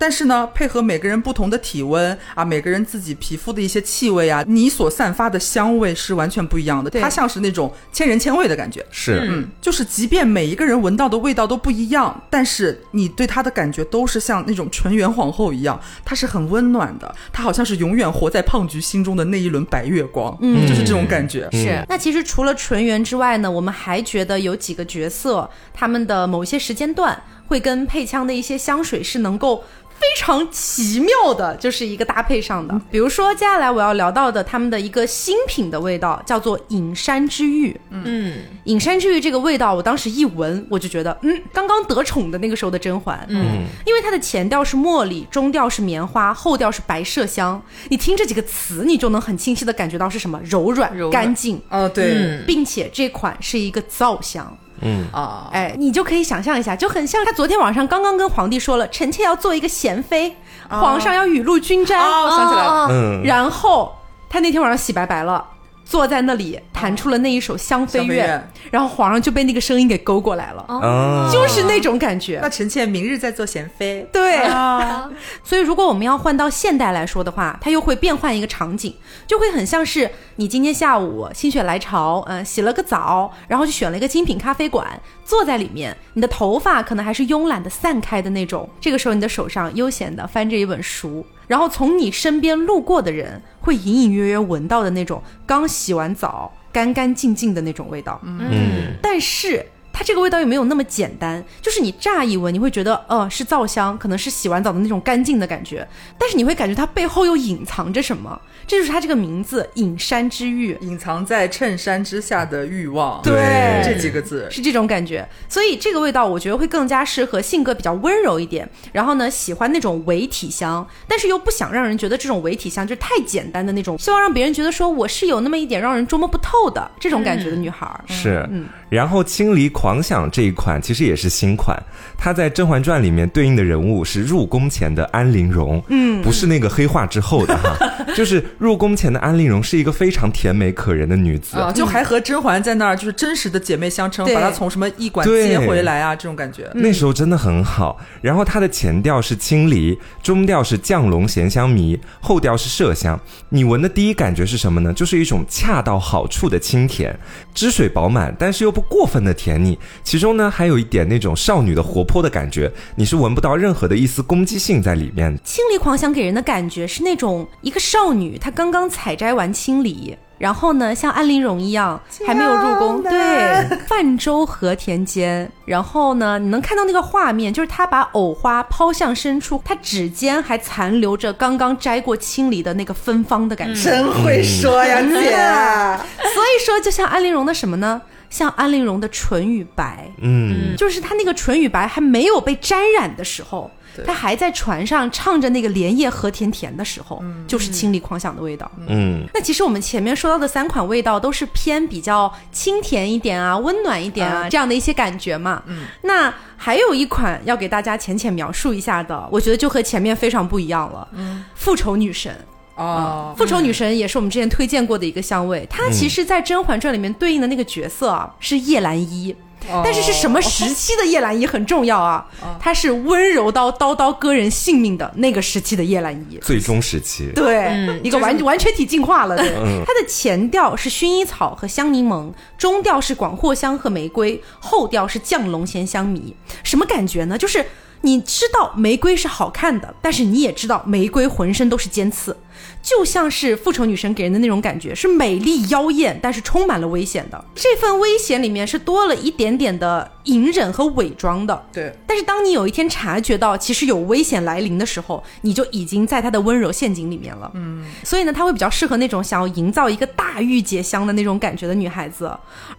[0.00, 6.88] 但是呢，配合每个人不同的体温啊，每个人自己皮肤的一些气味啊，你所散发的香味是完全不一样的。
[6.88, 8.82] 对它像是那种千人千味的感觉。
[8.90, 21.46] 是，嗯，就是即便每一个人闻到的味道都不一样，但是你对它的感觉都是像那种纯元皇后一样，它是很温暖的，它好像是永远活在胖菊心中的那一轮白月光，嗯，就是这种感觉。
[21.52, 29.62] 是那其实除了纯元之外呢，我们还觉得有几个角色，他们的某些时间段会跟配枪的一些香水是能够。
[30.00, 32.80] 非常奇妙的，就是一个搭配上的。
[32.90, 37.78] 比如说，接下来我要聊到的他们的一个新品的味道，叫做隐山之玉。
[37.90, 47.62] 嗯隐山之玉这个味道，我当时一闻，我就觉得，嗯，刚刚得宠的那个时候的甄嬛，嗯，因为它的前调是茉莉，中调是棉花，后调是白麝香。
[47.90, 54.56] 你听这几个词，你就能很清晰的感觉到是什么柔软、柔软干净，哦，对、嗯并且这款是一个皂香。
[54.80, 60.36] 嗯，啊，哎，你就可以想象一下，就很像他昨天晚上刚刚跟皇帝说了，臣妾要做一个贤妃，
[60.68, 63.94] 皇上要雨露均沾，哦，想起来了，哦嗯，然后
[64.28, 65.44] 他那天晚上洗白白了。
[65.90, 68.38] 坐在那里弹出了那一首《香妃怨》
[68.70, 72.38] 然后皇上就被那个声音给勾过来了，哦，就是那种感觉。
[72.40, 72.48] 那。
[72.48, 74.06] 臣妾明日再做贤妃。
[74.12, 75.10] 对，啊，
[75.42, 78.94] 所以如果我们要换到现代来说的话，它又会变换一个场景，
[79.26, 84.86] 就会很像是你今天下午心血来潮，嗯、洗了个澡，然后就选了一个精品咖啡馆，
[85.24, 98.94] 坐在里面，你的头发可能还是慵懒的散开的那种，这个时候你的手上悠闲的翻着一本书，然后从你身边路过的人会隐隐约约闻到的那种刚洗完澡、干干净净的那种味道，嗯。
[99.02, 105.84] 但是它这个味道又没有那么简单，就是你乍一闻，你会觉得，呃，是皂香，可能是洗完澡的那种干净的感觉，
[106.16, 113.82] 但是你会感觉它背后又隐藏着什么，这就是它这个名字“隐山之欲隐藏在衬衫之下的欲望，对。
[113.84, 115.28] 这几个字”，是这种感觉。
[115.48, 128.04] 所以这个味道，我觉得会更加适合性格比较温柔一点，然后呢，喜欢那种伪体香，但是又不想让人觉得这种伪体香就是太简单的那种，希望让别人觉得说我是有那么一点让人捉摸不透的这种感觉的女孩儿。
[128.06, 128.48] 是，
[128.90, 131.80] 然后《青离狂想》这一款其实也是新款，
[132.18, 137.74] 它在《甄嬛传》里面对应的人物是入宫前的安陵容，嗯，不是那个黑化之后的哈，
[138.14, 146.68] 就是入宫前的安陵容是一个非常甜美可人的女子，啊，就还和甄嬛在那儿就是真实的姐妹相称，把她从什么驿馆接回来啊，这种感觉。
[146.74, 147.98] 那时候真的很好。
[148.20, 153.18] 然后它的前调是青梨，中调是降龙咸香迷，后调是麝香。
[153.50, 154.92] 你闻的第一感觉是什么呢？
[154.92, 157.16] 就是一种恰到好处的清甜，
[157.54, 159.78] 汁水饱满，但是又不过分的甜腻。
[160.02, 165.38] 其中呢，还有一点那种少女的活泼的感觉，你是闻不到任何的一丝攻击性在里面。
[165.44, 183.82] 青梨狂想给人的感觉是那种一个少女，她刚刚采摘完青梨，然后呢，像安陵容一样还没有入宫，对，泛舟河田间，然后呢，你能看到那个画面，就是她把藕花抛向深处，她指尖还残留着刚刚摘过青梨的那个芬芳的感觉。
[183.82, 186.30] 真会说呀，姐！
[186.32, 188.00] 所以说，就像安陵容的什么呢？
[188.30, 193.70] 像安陵容的唇与白，嗯，就是她那个唇与白还没有被沾染的时候，
[194.06, 198.70] 她还在船上唱着那个莲叶何田田的时候，就是清丽狂想的味道。
[198.86, 205.62] 嗯，那其实我们前面说到的三款味道都是偏比较清甜一点啊、温暖一点啊、这样的一些感觉嘛。
[205.66, 211.08] 嗯，那还有一款要给大家浅浅描述一下的，我觉得就和前面非常不一样了。
[211.12, 212.32] 嗯，复仇女神。
[212.80, 219.36] 哦，复仇女神也是我们之前推荐过的一个香味，它其实，在《甄嬛传》里面对应的那个角色啊是叶澜依。
[219.84, 222.26] 但是是什么时期的叶澜依很重要啊？
[222.58, 226.38] 她是温柔刀刀刀割人性命的那个时期的叶澜依。
[226.40, 227.30] 最终时期。
[227.34, 229.36] 对，一个完完全体进化了。
[229.36, 229.50] 对，
[229.84, 236.34] 它的前调是薰衣草和香柠檬，中调是广藿香和玫瑰，后调是降龙涎香迷。
[236.64, 237.36] 什么感觉呢？
[237.36, 237.64] 就是
[238.00, 242.34] 你知道玫瑰是好看的，但是你也知道玫瑰浑身都是尖刺。
[242.82, 247.44] 就像是复仇女神给人的那种感觉，是美丽妖艳，但是充满了危险的。
[247.54, 251.66] 这份危险里面是多了一点点的隐忍和伪装的。
[251.72, 257.50] 对，但是当你有一天察觉到其实有危险来临的时候，你就已经在她的温柔陷阱里面了。
[257.54, 262.30] 嗯，所以呢，她会比较适合那种想要营造一个大御姐香的那种感觉的女孩子，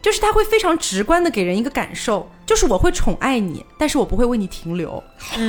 [0.02, 5.04] 就是她会非常直观的给人一个感受，就是我会宠爱你，但是我不会为你停留。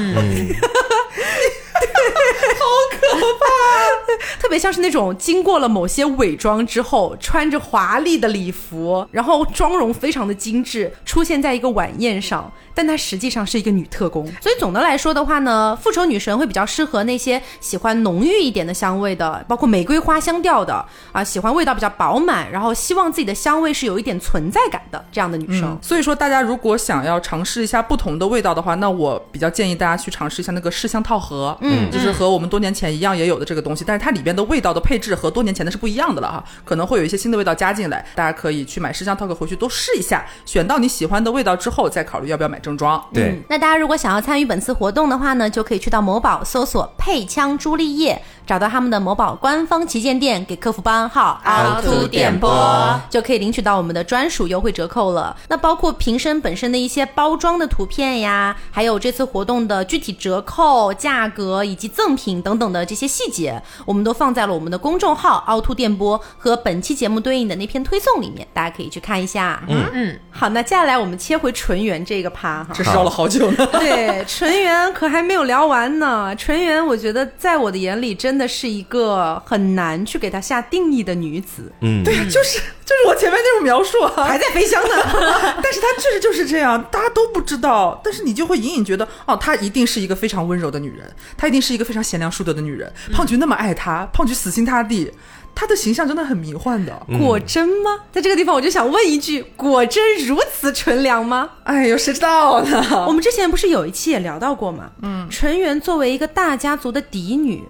[4.40, 14.24] 特别像是那种经过了某些伪装之后，穿着华丽的礼服，然后妆容非常的精致，出现在一个晚宴上，但她实际上是一个女特工。
[14.40, 25.78] 所以总的来说的话呢，复仇女神会比较适合那些喜欢浓郁一点的香味的，包括玫瑰花香调的啊，喜欢味道比较饱满，然后希望自己的香味是有一点存在感的这样的女生。
[25.82, 43.02] 所以说大家如果想要尝试一下不同的味道的话，那我比较建议大家去尝试一下那个试香套盒，嗯，就是和我们多年前一样也有的这个东西，但是它里边的味道的配置和多年前的是不一样的了哈，可能会有一些新的味道加进来，大家可以去买试香套盒回去都试一下，选到你喜欢的味道之后再考虑要不要买正装。
[43.12, 52.50] 对，那大家如果想要参与本次活动的话呢，就可以去到某宝搜索“配枪朱丽叶”，找到他们的某宝官方旗舰店，给客服报暗号“凹凸电波”，
[53.08, 55.36] 就可以领取到我们的专属优惠折扣了。
[55.48, 69.62] 那包括瓶身本身的一些包装的图片呀，还有这次活动的具体折扣、价格以及赠品等等的这些细节，我们都放在了我们的公众号“凹凸电波”和本期节目对应的那篇推送里面，大家可以去看一下。
[69.68, 72.70] 嗯嗯，好，那接下来我们切回纯元这个趴哈。
[72.74, 73.66] 这是绕了好久呢。
[73.72, 76.34] 对，纯元可还没有聊完呢。
[76.36, 81.70] 纯元，我觉得在我的眼里真真的是一个很难去给她下定义的女子。
[81.82, 84.88] 嗯，对呀、就是就是我前面那种描述啊，还在飞翔呢，
[85.62, 92.90] 但是她确实就是这样，大家都不知道，但是你就会隐隐觉得，哦，她一定是一个非常温柔的女人，她一定是一个非常贤良淑德的女人。
[93.12, 95.12] 胖菊那么爱她，胖菊死心塌地，
[95.54, 97.06] 她的形象真的很迷幻的。
[97.20, 97.98] 果真吗？
[98.10, 101.50] 在这个地方，我就想问一句：果真如此纯良吗？
[101.64, 103.04] 哎呦，谁知道呢？
[103.06, 104.90] 我们之前不是有一期也聊到过吗？
[105.02, 107.62] 嗯，纯元作为一个大家族的嫡女，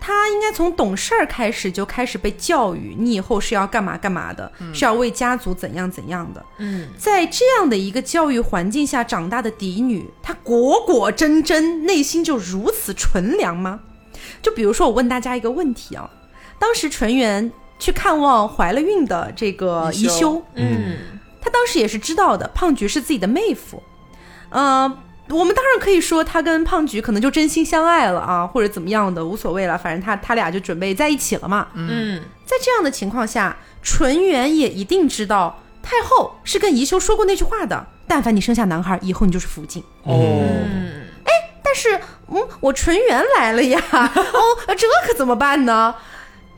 [0.00, 6.44] 她应该从懂事儿开始就开始被教育，你以后是要干嘛干嘛的，是要为家族怎样怎样的。
[6.58, 13.80] 嗯，在这样的一个教育环境下长大的嫡女，她果果真真内心就如此纯良吗？
[14.42, 16.10] 就比如说，我问大家一个问题啊，
[16.58, 20.18] 当时纯元去看望怀了孕的这个宜宜修。
[20.18, 20.96] 修，嗯，
[21.40, 23.82] 他当时也是知道的，胖菊是自己的妹夫，
[24.50, 24.98] 呃，
[25.30, 31.68] 我们当然可以说他跟胖菊可能就真心相爱了啊，或者怎么样的无所谓了，反正他他俩就准备在一起了嘛。
[31.74, 39.82] 嗯，在这样的情况下，纯元也一定知道太后是跟宜修说过那句话的，但凡你生下男孩，以后你就是福晋。
[40.04, 40.14] 哦，
[41.24, 45.94] 哎但是，嗯，我纯元来了呀， 哦，这可怎么办呢？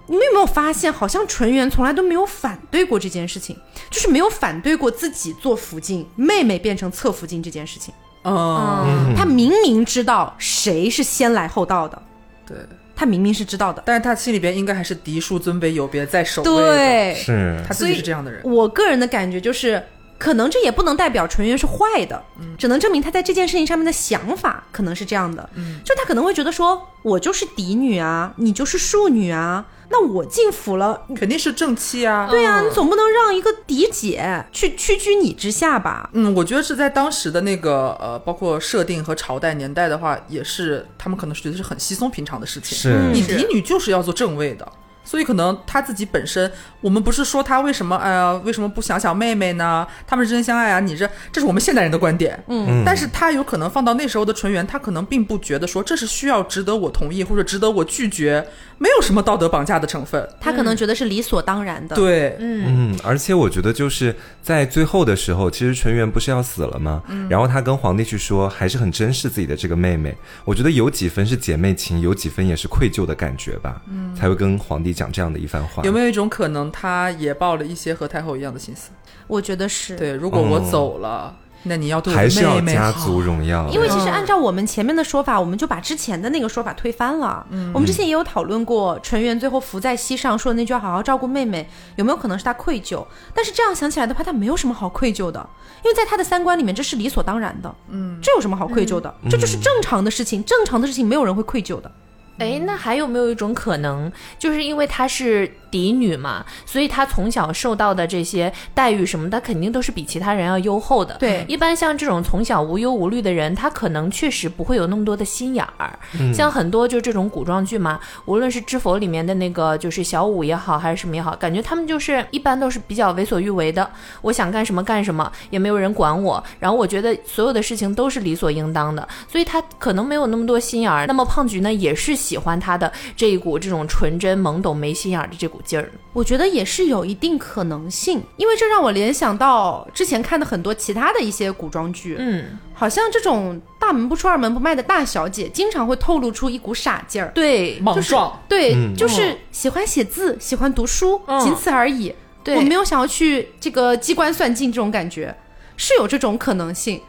[0.06, 3.56] 你们有没有发现，好像纯元从来都没有反对过这件事情，
[3.90, 7.92] 就是没有反对过自己做福晋，妹妹变成侧福晋这件事情。
[8.24, 12.02] 嗯，他明明知道谁是先来后到的，
[12.46, 12.56] 对。
[12.94, 13.82] 他明明是知道的。
[13.86, 18.42] 但是他心里边应该还是嫡庶尊卑有别在首位的，对，是他自己是这样的人。
[18.44, 19.82] 我个人的感觉就是，
[20.20, 22.22] 可能这也不能代表纯元是坏的，
[22.58, 25.48] 只能证明他在这件事情上面的想法可能是这样的。
[25.82, 31.06] 就他可能会觉得说，我就是嫡女啊，你就是庶女啊，那我进府了。
[31.16, 36.10] 肯定是正妻啊，对啊，你总不能让一个嫡姐去屈居你之下吧？
[36.12, 42.76] 嗯，我觉得是在当时的那个呃，包括设定和朝代年代的话，也是他们可能是觉得是很稀松平常的事情。
[42.76, 44.70] 是你嫡女就是要做正位的，
[45.04, 49.86] 所以可能他自己本身，我们不是说他为什么哎呀、为什么不想想妹妹呢？
[50.06, 50.80] 他们是真相爱啊！
[50.80, 58.46] 你这这是我们现代人的观点，嗯，但是他有可能放到那时候的纯元，他可能并不觉得说这是需要值得我同意或者值得我拒绝，
[58.78, 60.28] 没有什么道德绑架的成分。
[60.40, 67.02] 他可能觉得是理所当然的。，对，嗯，而且我觉得就是在最后的时候，其实纯元不是要死了吗？
[67.28, 70.16] 然后他跟皇帝去说，还是很珍视自己的这个妹妹。
[70.44, 73.80] 我觉得有几分是姐妹情，有几分也是愧疚的感觉吧，
[74.16, 75.82] 才会跟皇帝讲这样的一番话。
[75.84, 78.90] 有没有一种可能，他也抱了一些和太后一样的心思？
[79.26, 79.96] 我觉得是。
[79.96, 83.68] 对，如果我哦走了，那你要对我还是要的妹妹家好族荣耀？
[83.68, 87.46] 因为其实嗯按照我们前面的说法，我们就把之前的那个说法推翻了。
[87.50, 93.04] 嗯，我们之前也有讨论过，纯元最后伏在膝上说的那句话“好好照顾妹妹”，有没有可能是他愧疚？
[93.34, 95.46] 但是这样想起来的话，他没有什么好愧疚的，
[95.84, 97.72] 因为在他的三观里面，这是理所当然的。
[97.90, 99.14] 嗯，这有什么好愧疚的？
[99.30, 101.92] 这就是正常的事情，正常的事情没有人会愧疚的。
[102.38, 111.16] 哎，那还有没有一种可能，就是因为他是嫡女嘛，所以她从小受到的这些待遇什么她，肯定都是比其他人要优厚的。
[111.18, 115.98] 对一般像这种从小无忧无虑的人，他可能确实不会有那么多的心眼儿。
[116.34, 123.88] 像很多就这种古装剧嘛，无论是《知否》里面的那个就是小五也好，还是什么也好，感觉他们就是一般都是比较为所欲为的，
[124.22, 126.42] 我想干什么干什么，也没有人管我。
[126.58, 131.06] 然后我觉得所有的事情都是理所应当的，所以他可能没有那么多心眼儿。
[131.06, 135.90] 那么胖菊呢，也是喜欢他的这一股这种纯真、懵懂、没心眼儿的这股劲儿。
[136.12, 147.30] 我觉得也是有一定可能性，因为这让我联想到之前看的很多其他的一些古装剧，嗯，好像这种大门不出二门不迈的大小姐，经常会透露出一股傻劲儿。
[147.34, 148.40] 对，莽撞。
[148.48, 152.14] 对，嗯就是喜欢写字，喜欢读书，嗯仅此而已。
[152.42, 155.36] 对我没有想要去这个机关算尽这种感觉，
[155.76, 157.00] 是有这种可能性。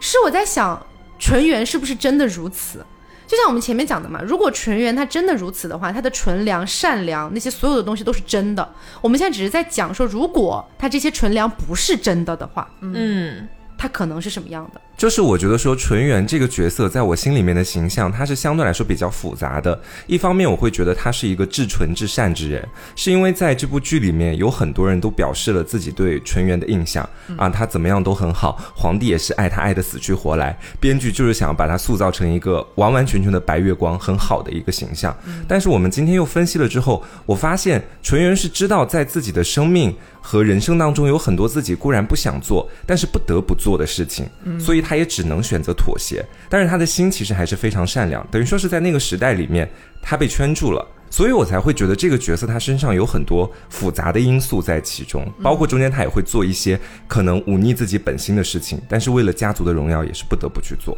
[0.00, 0.86] 是我在想，
[1.18, 2.86] 纯元是不是真的如此？
[3.28, 8.66] 就像我们前面讲的嘛，如果纯元他真的如此的话，他的纯良、善良那些所有的东西都是真的。
[9.02, 14.80] 我们现在只是在讲说，如果他这些纯良不是真的的话，嗯，他可能是什么样的？
[14.98, 19.80] 就是我觉得说纯元这个角色在我心里面的形象，他是相对来说比较复杂的。
[20.08, 35.16] 一方面，我会觉得他是一个至纯至善之人，是因为在这部剧里面有很多人都表示了自己对纯元的印象啊，他怎么样都很好，皇帝也是爱他爱得死去活来，编剧就是想要把他塑造成一个完完全全的白月光，很好的一个形象。
[35.46, 46.24] 但是我们今天又分析了之后，我发现纯元是知道在自己的生命和人生当中有很多自己固然不想做，但是不得不做的事情，所以他也只能选择妥协。
[46.48, 49.68] 但是他的心其实还是非常善良，等于说是在那个时代里面，
[50.00, 50.86] 他被圈住了。
[51.10, 60.96] 所以我才会觉得这个角色他身上有很多复杂的因素在其中，包括中间他也会做一些可能忤逆自己本心的事情，但是为了家族的荣耀也是不得不去做。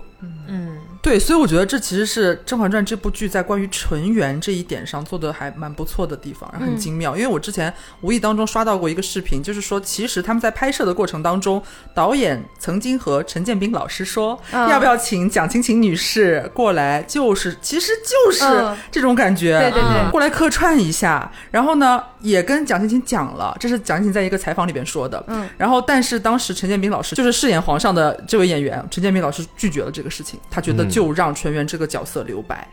[1.03, 7.17] 对，所以我觉得这其实是《甄嬛传》这部剧在关于纯元这一点上做的还蛮不错的地方，很精妙。
[7.17, 11.63] 因为我之前无意当中刷到过一个视频，就是说其实他们在拍摄的过程当中，
[11.95, 18.77] 导演曾经和陈建斌老师说，嗯要不要请蒋勤勤女士过来，就是其实就是嗯。
[18.91, 20.11] 这种感觉，对对对。
[20.11, 21.33] 过来客串一下。
[21.51, 25.23] 然后呢，也跟蒋勤勤讲了，这是蒋勤勤在一个采访里边说的。
[25.29, 32.67] 嗯，然后但是当时陈建斌老师就是饰演皇上的这位演员，陈建斌老师拒绝了这个事情，他觉得嗯就让纯元这个角色留白。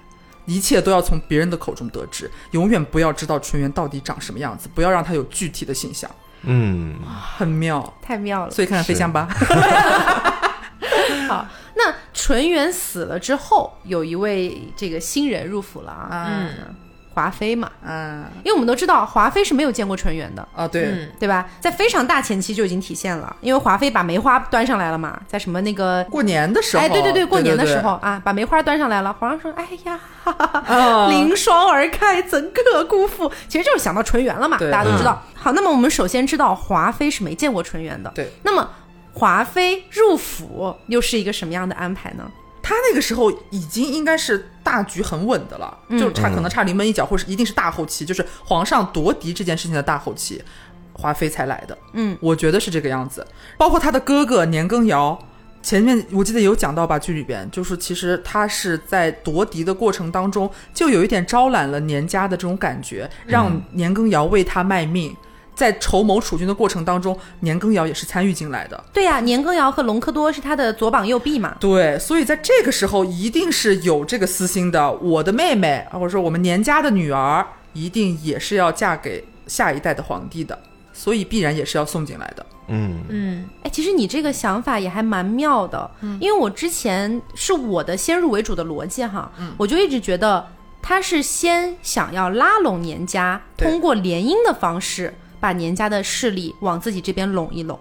[0.45, 6.09] 一切都要从别人的口中得知，永远不要知道纯元到底长什么样子，不要让他有具体的形象，
[6.43, 6.95] 嗯，
[7.37, 7.93] 很妙。
[8.01, 8.51] 太妙了。
[8.51, 9.27] 所以看看飞香吧，
[11.27, 11.45] 好，
[11.75, 16.73] 那纯元死了之后，有一位这个新人入府了啊，嗯
[17.17, 20.47] 华妃嘛，嗯因为我们都知道华妃是没有见过纯元的。
[20.55, 21.49] 啊，对，嗯对吧？
[21.59, 29.11] 在非常大前期就已经体现了，因为华妃把梅花端上来了嘛，在什么那个过年的时候，哎，对对对，过年的时对候啊，把梅花端上来了。
[29.19, 35.19] 皇上说：“哎呀，哈哈哈啊 凌霜而开，怎可辜负？”其实就是想到纯元了嘛，大家都知道。
[35.33, 38.11] 好，那么我们首先知道华妃是没见过纯元的。
[38.13, 38.69] 对，那么
[39.13, 42.29] 华妃入府又是一个什么样的安排呢？
[42.67, 50.43] 他那个时候已经应该是大局很稳的了，嗯就差可能差临门一脚，或者是一定是大后期，就是皇上夺嫡这件事情的大后期，
[50.91, 51.77] 华妃才来的。
[51.93, 53.25] 嗯，我觉得是这个样子。
[53.57, 55.17] 包括他的哥哥年羹尧，
[55.63, 65.15] 前面我记得有讲到吧，剧里边就是其实他是在夺嫡的过程当中，就有一点招揽了年家的这种感觉，让年羹尧为他卖命。
[65.57, 68.81] 在筹谋储君的过程当中，年羹尧也是参与进来的。
[68.93, 71.57] 对呀、年羹尧和隆科多是他的左膀右臂嘛。
[71.59, 74.91] 对，所以在这个时候一定是有这个私心的。
[74.91, 77.43] 我的妹妹，或者说我们年家的女儿，
[77.73, 80.59] 一定也是要嫁给下一代的皇帝的，
[80.93, 82.45] 所以必然也是要送进来的。
[82.67, 90.45] 嗯，嗯哎，其实你这个想法也还蛮妙的，嗯因为我之前是我的先入为主的逻辑哈，我就一直觉得
[90.83, 97.79] 他是先想要拉拢年家，通过联姻的方式把年家的势力往自己这边拢一拢。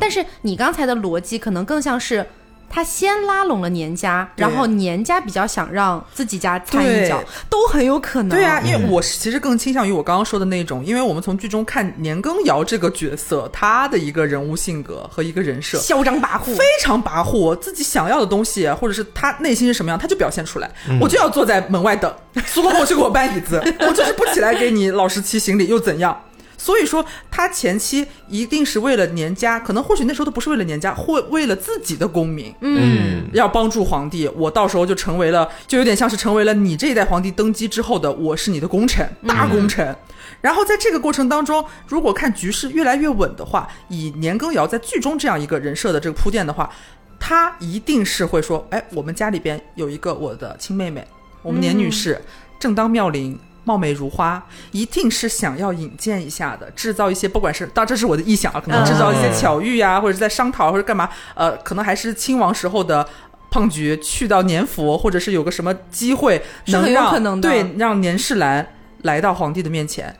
[0.00, 2.26] 但是你刚才的逻辑可能更像是。
[2.70, 8.36] 他先拉拢了年家，然后年家比较想让自己家掺一对脚，都很有可能。
[8.36, 15.78] 对啊，因为我是其实更倾向于我刚刚说的那种，因为我们从剧中看年羹尧这个角色，他的一个人物性格和一个人设。
[15.78, 20.70] 嚣张跋扈，非常跋扈，自己想要的东西，或者是他内心是什么样，他就表现出来。
[21.00, 26.14] 我就要坐在门外等， 苏公公去给我搬椅子，我就是不起来给你老十七行礼又怎样？
[26.58, 34.28] 所以说，他前期一定是为了年家，可能或许那时候都不是为了年家，或为了自己的功名，嗯，要帮助皇帝。
[34.34, 39.96] 我到时候就成为了，就有点像是成为了你这一代皇帝登基之后的，我是你的功臣，大功臣。
[40.40, 46.68] 然后在这个过程当中，如果看局势越来越稳的话，以年羹尧在剧中这样一个人设的这个铺垫的话，
[47.20, 51.06] 他一定是会说：“哎，我们家里边有一个我的亲妹妹，
[51.42, 52.20] 我们年女士，
[52.58, 53.38] 正当妙龄。”
[53.68, 54.42] 貌美如花，
[54.72, 63.06] 一定是想要引荐一下的，制造一些不管是，当然这是我的臆想啊，可能制造一些巧遇啊，或者是在商讨或者干嘛，呃，可能还是亲王时候的
[63.50, 67.48] 胖菊去到年府，或者是有个什么机会是很有能让可能的。
[67.48, 68.66] 对让年世兰
[69.02, 70.14] 来到皇帝的面前，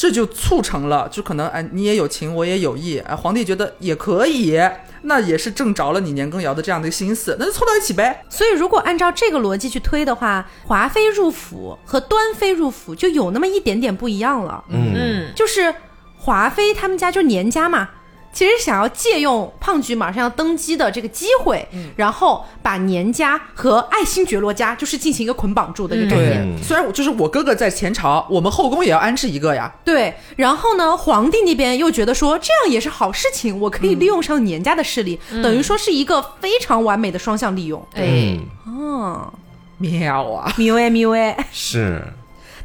[0.00, 4.58] 这就促成了，就可能哎你也有情，我也有意，哎皇帝觉得也可以，
[5.02, 8.24] 那也是正着了你年羹尧的这样的一个心思，那就凑到一起呗。
[8.30, 14.64] 所以，如果按照这个逻辑去推的话，华妃入府和端妃入府就有那么一点点不一样了。
[14.70, 15.74] 嗯嗯就是
[16.16, 17.90] 华妃他们家就年家嘛，
[18.32, 21.66] 其实想要借用胖菊马上要登基的这个机会，
[21.96, 26.42] 然后把年家和爱新觉罗家就是进行一个捆绑住的一个概念。
[26.42, 29.72] 嗯虽然我就是我哥哥在前朝，我们后宫也要安置一个呀。
[29.84, 37.84] 对，然后呢，皇帝那边又觉得说这样也是好事情，我可以利用上年家的势力，等于说是一个非常完美的双向利用。
[37.94, 39.32] 哎，嗯，哦，
[39.78, 40.52] 妙啊！
[40.56, 41.36] 妙哎，妙哎。
[41.50, 42.02] 是，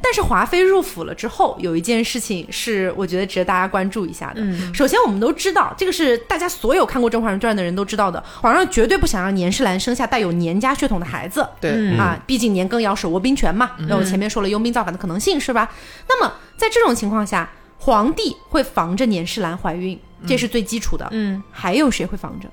[0.01, 4.41] 但是华妃入府了之后，有一件事情是我觉得值得大家关注一下的。
[4.41, 11.47] 嗯首先我们都知道，这个是大家所有看过《甄嬛传》的人都知道的，皇上绝对不想让年世兰生下带有年家血统的孩子。
[11.59, 15.71] 对，嗯啊，毕竟年羹尧手握兵权嘛，那我前面说了拥兵造反的可能性是吧？
[16.07, 21.07] 那么在这种情况下，皇帝会防着年世兰怀孕，这是最基础的。
[21.11, 22.49] 嗯还有谁会防着？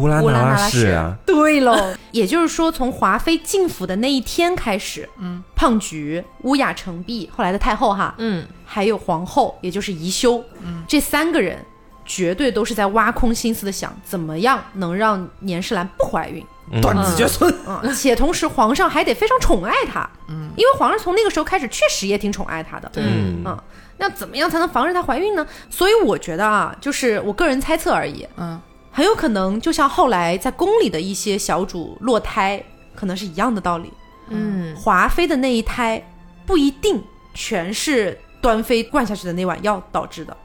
[0.00, 8.46] 乌拉那拉氏氏啊，对喽，也就是说，从华妃进府的那一天开始，嗯，胖菊、乌雅成璧，后来的太后哈，嗯。
[8.64, 11.58] 还有皇后，也就是宜修，嗯，这三个人
[12.04, 16.44] 绝对都是在挖空心思的想，怎么样能让年世兰不怀孕。
[16.80, 17.52] 断子绝孙。
[17.66, 23.02] 嗯，且同时皇上还得非常宠爱她，嗯，因为皇上从那个时候开始确实也挺宠爱她的，对。
[23.02, 23.42] 嗯。
[23.44, 23.58] 嗯，
[23.98, 25.44] 那怎么样才能防止她怀孕呢？
[25.68, 28.60] 所以我觉得啊，就是我个人猜测而已，嗯，
[28.90, 32.62] 很有可能就像后来在宫里的一些小主落胎，
[32.94, 33.92] 可能是一样的道理。
[34.28, 36.02] 嗯，华妃的那一胎
[36.46, 37.02] 不一定
[37.34, 40.36] 全是端妃灌下去的那碗药导致的，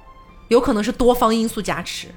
[0.47, 2.07] 有可能是多方因素加持。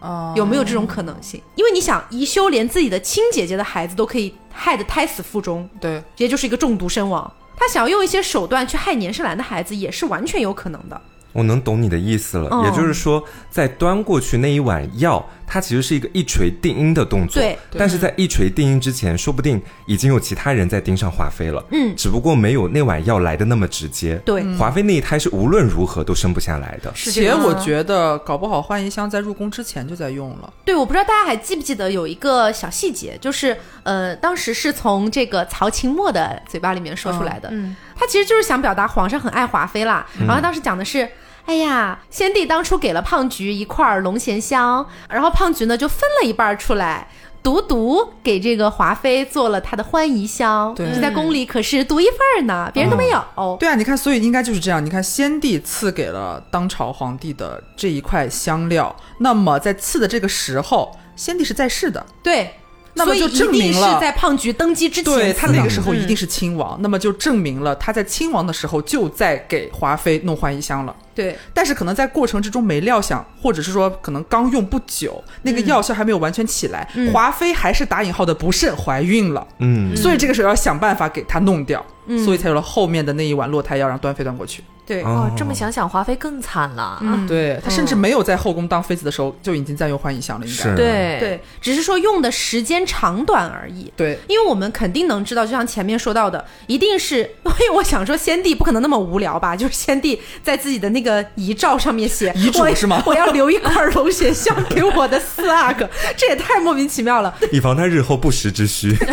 [0.00, 1.42] 哦有没有这种可能性？
[1.56, 7.28] 因为你想，宜修连自己的亲姐姐的孩子都可以害得胎死腹中，对，直接就是一个中毒身亡。
[7.56, 11.00] 他想要用一些手段去害年世兰的孩子，也是完全有可能的。
[11.32, 17.42] 我能懂你的意思了，哦也就是说，在端过去那一碗药，它其实是一个一锤定音的动作。
[17.42, 21.62] 对但是在一锤定音之前，说不定已经有其他人在盯上华妃了。
[21.70, 24.16] 嗯只不过没有那碗药来的那么直接。
[24.24, 26.92] 对华妃那一胎是无论如何都生不下来的。
[26.94, 30.52] 且我觉得搞不好浣衣香在入宫之前就在用了。
[30.64, 37.48] 对，我不知道大家还记不记得有一个小细节，就是呃，当时是从这个曹琴墨的嘴巴里面说出来的。
[37.52, 40.06] 嗯他其实就是想表达皇上很爱华妃啦。
[40.20, 41.08] 然后他当时讲的是。
[41.48, 47.08] 哎呀，先帝当初给了胖菊一块龙涎香，然后胖菊呢就分了一半出来，
[47.42, 50.76] 独独给这个华妃做了她的欢宜香。
[51.00, 53.56] 在宫里可是独一份儿呢，别人都没有。
[53.58, 54.84] 对啊，你看，所以应该就是这样。
[54.84, 62.56] 你看，先帝赐给了当朝皇帝的这一块香料，那么在赐的这个时候，先帝是在世的，对，
[62.98, 70.94] 那么就证明了是在胖菊登基之前对他那个时候一定是亲王，那么就证明了他在亲王的时候就在给华妃弄换衣箱了。
[71.18, 71.36] 对。
[71.52, 77.12] 但是可能在过程之中没料想，或者是说可能刚用不久，那个药效还没有完全起来，嗯。
[77.12, 81.84] 华妃还是打引号的不慎怀孕了，嗯，所以这个时候要想办法给她弄掉，
[82.24, 84.62] 所以才有了后面的那一碗落胎药让端妃端过去。
[84.86, 85.02] 对。
[85.02, 86.98] 哦，这么想想，华妃更惨了。
[87.02, 87.26] 嗯。
[87.26, 87.60] 对。
[87.62, 90.62] 她甚至没有在后宫当妃子的时候就已经在用幻影香了，应该。
[90.62, 90.74] 是。
[90.74, 91.18] 对。
[91.20, 93.92] 对，只是说用的时间长短而已。
[93.96, 94.18] 对。
[94.28, 99.54] 因为我们肯定能知道，就像前面说到的，一定是因为我想说，先帝不可能那么无聊吧？
[99.54, 107.34] 就是先帝在自己的那个遗照上面写遗嘱我是吗我要留一块龙血香给我的四阿哥， 这也太莫名其妙了。
[107.52, 108.94] 以防他日后不时之需。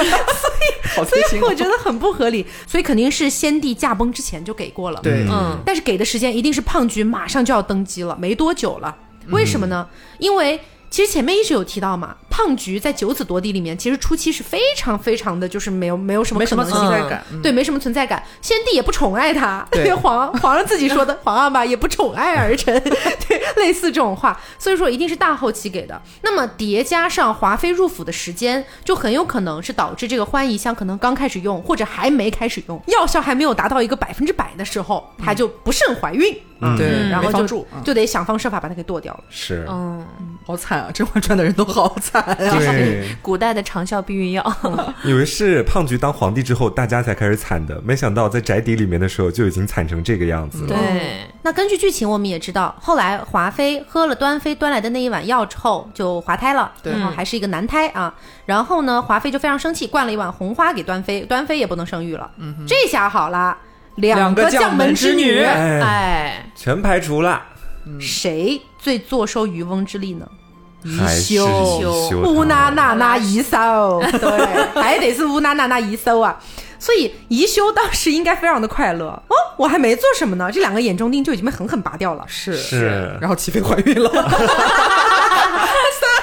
[0.95, 1.41] 所以，所以。
[1.41, 4.99] 我觉得很不合理，所以肯定是先帝驾崩之前就给过了。
[5.03, 8.95] 对，嗯但是给的时间一定是胖菊马上就要登基了，没多久了。
[9.29, 9.85] 为什么呢？
[10.19, 10.59] 因为
[10.95, 17.21] 其实前面一直有提到嘛，胖菊在九子夺嫡里面，其实初期是非常非常的，就是没有没有什么存在感。
[17.33, 17.41] 嗯。
[17.41, 18.23] 对，没什么存在感。
[18.41, 19.93] 先帝也不宠爱他，对。
[19.99, 22.81] 皇皇上自己说的， 皇上吧也不宠爱儿臣，
[23.27, 26.01] 对，类似这种话，所以说一定是大后期给的。
[26.21, 36.77] 那么叠加上华妃入府的时间，就很有可能是导致这个欢宜香可能刚开始用，或者还没开始用，药效还没有达到一个百分之百的时候，她就不慎怀孕，嗯。
[36.77, 39.23] 对，然后就就得想方设法把它给剁掉了。
[39.29, 40.05] 是，嗯，
[40.45, 40.89] 好惨啊！
[40.91, 42.35] 《甄嬛传》的人都好惨啊。
[42.37, 44.57] 对， 古代的长效避孕药。
[45.03, 50.67] 以为是胖菊当皇帝之后大家才开始惨的，没想到在宅邸里面的时候就已经惨成这个样子了。
[50.67, 58.13] 对，那根据剧情，我们也知道，后来华妃喝了端妃端来的那一碗药之后，就滑胎了，对然后还是一个男胎啊。
[58.45, 62.29] 然后呢，华妃就非常生气，灌了一碗红花给端妃，端妃也不能生育了。
[62.37, 63.57] 嗯这下好了，
[63.95, 67.41] 两个将将门门之女哎，全排除了，
[67.99, 70.27] 谁最坐收渔翁之利呢？
[70.99, 76.37] 还是修宜修乌拉娜娜娜宜搜， 对，还得是乌拉娜娜宜搜啊。
[76.77, 79.05] 所以宜修当时应该非常的快乐。
[79.05, 82.23] 哦，我还没做什么呢，这两个眼中钉就已经被狠狠拔掉了。
[82.27, 82.55] 是。
[82.55, 83.17] 是。
[83.19, 84.11] 然后齐飞怀孕了，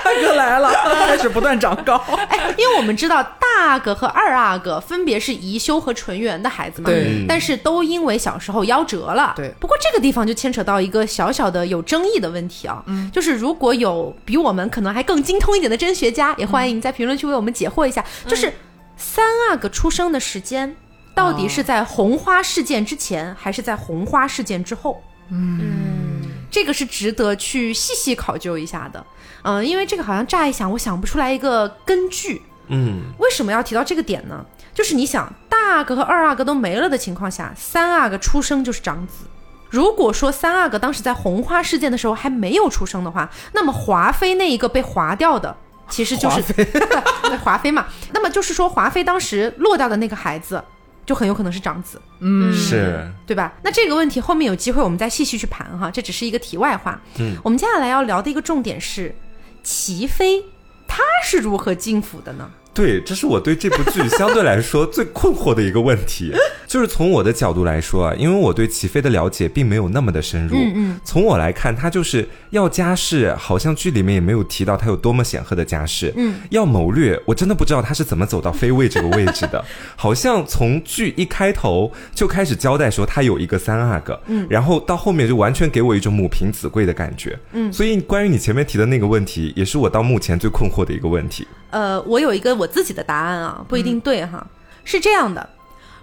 [0.02, 0.70] 三个来了，
[1.06, 1.96] 开始不断长高。
[2.28, 9.32] 哎，因为我们知道大阿哥和二阿哥分别是宜修和纯元的孩子嘛，对但是都因为小时候夭折了。
[9.36, 18.52] 对不过这个地方就牵扯到一个小小的有争议的问题啊，嗯，就是如果有比我们可能还更精通一点的真学家，也欢迎在评论区为我们解惑一下，就是
[18.96, 20.76] 三阿哥出生的时间。
[21.14, 25.02] 到底是在红花事件之前，还是在红花事件之后？
[25.30, 29.04] 嗯，这个是值得去细细考究一下的。
[29.42, 32.42] 嗯、因为这个好像乍一想，我想不出来一个根据。
[32.68, 34.44] 嗯，为什么要提到这个点呢？
[34.72, 39.26] 就是你想，大阿哥和二阿哥都没了的情况下，三阿哥出生就是长子。
[39.68, 45.54] 如果说三阿哥当时在红花事件的时候还没有出生的话，那么华妃那一个被划掉的，
[45.88, 47.86] 其实就是对 华妃嘛。
[48.12, 50.62] 那么就是说，华妃当时落掉的那个孩子，
[51.04, 52.00] 就很有可能是长子。
[52.20, 53.52] 嗯，是，对吧？
[53.62, 56.98] 那这个问题后面有机会我们再细细去盘哈，这只是一个题外话。
[57.18, 59.14] 嗯，我们接下来要聊的一个重点是
[59.62, 60.44] 齐妃，
[60.86, 62.50] 她是如何进府的呢？
[62.74, 66.32] 对，这是我对这部剧相对来说最困惑的一个问题。
[66.66, 70.56] 就是从我的角度来说啊，因为我对齐飞的了解并没有那么的深入。
[70.56, 76.10] 嗯嗯从我来看，他就是要家世，好像剧里面也没有提到他有多么显赫的家世。
[76.16, 79.62] 嗯，要谋略，我真的不知道他是怎么走到妃位这个位置的。
[79.94, 87.38] 好像从剧一开头就开始交代说他有一个三阿哥，嗯，然后到后面就完全给我一种母凭子贵的感觉。
[87.52, 91.46] 嗯，所以关于你前面提的那个问题，也是我到目前最困惑的一个问题。
[91.72, 94.46] 呃，我有一个我自己的答案啊，不一定对哈。
[94.84, 95.48] 是这样的，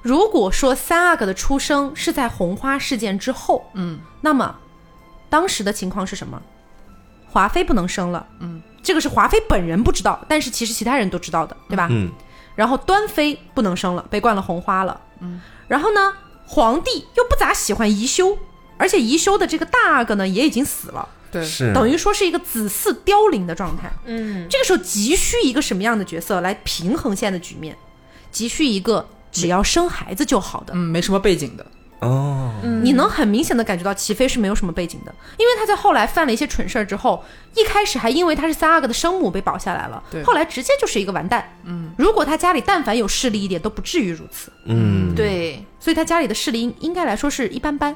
[0.01, 4.55] 如果说三阿哥的出生是在红花事件之后，嗯，那么
[5.29, 6.41] 当时的情况是什么？
[7.31, 11.87] 华妃不能生了，嗯，这个是华妃本人不知道，但是其实其他人都知道的，对吧？
[11.91, 12.09] 嗯，
[12.55, 16.13] 然后端妃不能生了，被灌了红花了，嗯，然后呢，
[16.47, 18.35] 皇帝又不咋喜欢宜修，
[18.77, 23.91] 而且宜修的这个大阿哥呢也已经死了，对，是等于说是一个子嗣凋零的状态。
[24.05, 27.75] 嗯，这个时候急需一个什么样的角色来平衡现在的局面？
[28.31, 30.73] 急需一个只要生孩子就好的。
[30.75, 31.65] 嗯，没什么背景的，
[31.99, 32.51] 哦，
[32.83, 37.23] 你能很明显的感觉到齐飞是没有什么背景的，因为他在后来犯了一些蠢事儿之后，
[37.55, 41.57] 一开始还因为他是三阿哥的生母被保下来了对，后来直接就是一个完蛋。
[41.65, 44.51] 嗯，如果他家里但凡有势力一点，都不至于如此。
[44.65, 47.95] 嗯，对，所以他家里的势力应应该来说是一般般。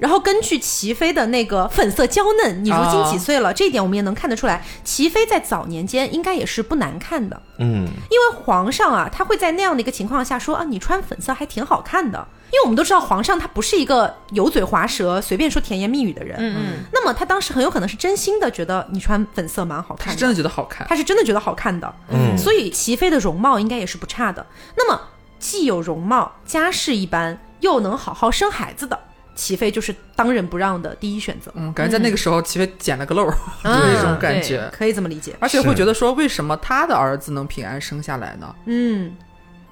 [0.00, 3.52] 然后根据齐妃的那个粉色娇嫩，你如今几岁了？
[3.52, 7.40] 这一点我们也能看得出来，齐妃在早年间应该也是不难看的。
[7.58, 12.26] 嗯，因为皇上啊，他会在那样的一个情况下说啊，你穿粉色还挺好看的。
[12.52, 16.36] 因为我们都知道皇上他不是一个油嘴滑舌、随便说甜言蜜语的人。
[16.40, 20.84] 嗯嗯，那么他当时很有可能是真心的觉得你穿粉色蛮好看的，他是真的觉得好看。
[20.88, 21.94] 他是真的觉得好看的。
[22.10, 24.44] 嗯所以齐妃的容貌应该也是不差的。
[24.76, 25.00] 那么
[25.38, 28.98] 既有容貌，家世一般，又能好好生孩子的，
[29.40, 31.50] 齐飞就是当仁不让的第一选择。
[31.54, 33.34] 嗯，感觉在那个时候齐飞捡了个漏儿，
[33.64, 34.68] 嗯 就那种感觉。
[34.70, 35.34] 可以这么理解。
[35.40, 38.54] 而且会觉得说，为什么他的儿子能平安生下来呢？
[38.66, 39.16] 嗯，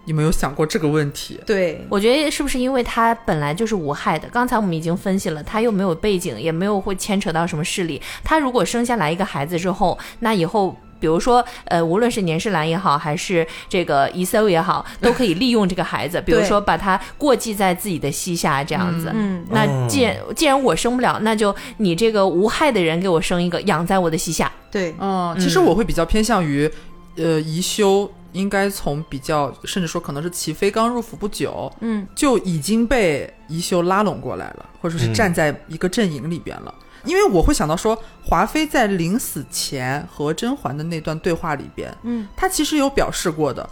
[0.06, 1.38] 你没有想过这个问题？
[1.44, 4.26] 对，我觉得是不是因为他本来就是无害的？
[4.30, 8.00] 刚才我们已经分析了，他又没有背景，也没有会牵扯到什么势力。
[8.24, 10.74] 他如果生下来一个孩子之后，那以后。
[11.00, 19.10] 比如说，呃，无论是年世兰也好，还是这个宜修也好，都可以利用这个孩子，比如说把他过继在自己的膝下，这样子。
[19.14, 24.50] 嗯那既然既然我生不了，那就你这个无害的人给我生一个，养在我的膝下。
[24.70, 26.70] 对，嗯，其实我会比较偏向于，
[27.16, 36.74] 呃，宜修应该从比较，甚至说可能是齐妃刚入府不久，嗯，就已经被宜修拉拢过来了，或者是站在一个阵营里边了。
[37.08, 43.68] 因为我会想到说，华妃在临死前和甄嬛的那段对话里边，嗯，她其实有表示过的。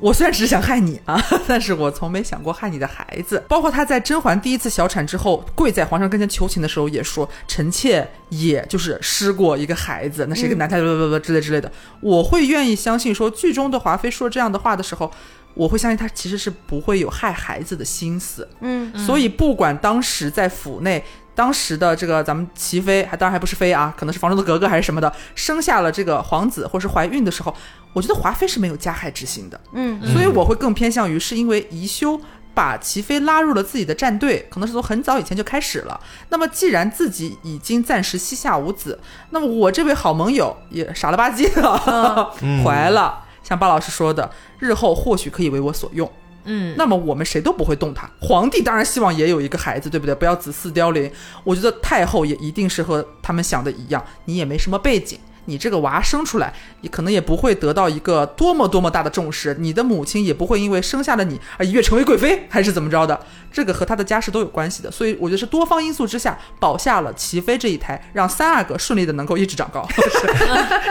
[0.00, 3.42] 我虽然只想害你啊， 但是我从没想过害你的孩子。
[3.48, 11.70] 包括她在甄嬛第一次小产之后，跪在皇上跟前求情的时候，也说臣妾也就是失过一个孩子，那是一个男胎，不不不之类之类的。
[12.02, 15.10] 我会愿意相信说，剧中的华妃说这样的话的时候，
[15.54, 18.46] 我会相信她其实是不会有害孩子的心思。
[18.60, 21.02] 嗯，所以不管当时在府内，
[21.34, 27.54] 当时的这个咱们齐妃，还当然还不是妃啊，可能是房中的格格还是什么的，生下了这个皇子或是怀孕的时候，
[27.92, 29.60] 我觉得华妃是没有加害之心的。
[29.72, 32.20] 嗯，所以我会更偏向于是因为宜修。
[32.56, 36.00] 把齐妃拉入了自己的战队，可能是从很早以前就开始了。
[36.28, 38.96] 那么，既然自己已经暂时膝下无子，
[39.30, 42.30] 那么我这位好盟友也傻了吧唧的、
[42.62, 44.30] 怀了，像巴老师说的，
[44.60, 46.08] 日后或许可以为我所用。
[46.44, 48.08] 嗯，那么我们谁都不会动他。
[48.20, 50.14] 皇帝当然希望也有一个孩子，对不对？
[50.14, 51.10] 不要子嗣凋零。
[51.42, 63.18] 我觉得太后也一定是和他们想的一样，你也没什么背景，你这个娃生出来，你可能也不会得到一个多么多么大的重视，你的母亲也不会因为生下了你而一跃成为贵妃，还是怎么着的？
[63.52, 64.90] 这个和他的家世都有关系的。
[64.90, 70.26] 所以我觉得是多方因素之下保下了齐妃这一胎，让三阿哥顺利的能够一直长高，是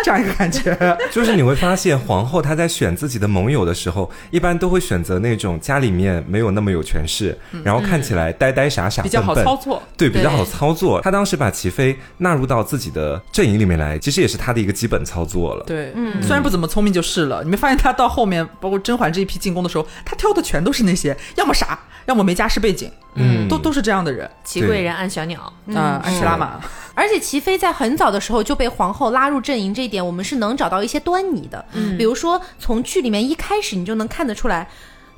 [0.04, 0.98] 这样一个感觉。
[1.12, 9.82] 就是你会发现，皇后她在选自己的盟友的时候，一般都会选择那种家里面没有那么有权势，然后看起来呆呆傻傻、比较好操作。
[9.98, 11.02] 对，比较好操作。
[11.02, 15.64] 她当时把齐妃纳入到自己的阵营里面来，其实也是她的一个基本操作了。
[15.66, 17.42] 对，嗯，虽然不怎么聪明就是了。
[17.44, 25.54] 你没发现他到后面，包括甄嬛这一批进宫的时候，他挑的全都是那些要么傻，要么没家世背景，嗯都都是这样的人祺贵人按小鸟。
[25.68, 25.76] 嗯。
[25.78, 26.60] 安琪拉玛，
[26.94, 31.64] 而且齐妃在很早的时候就被皇后拉入阵营，这一点我们是能找到一些端倪的。
[31.72, 34.70] 嗯，比如说从剧里面一开始你就能看得出来，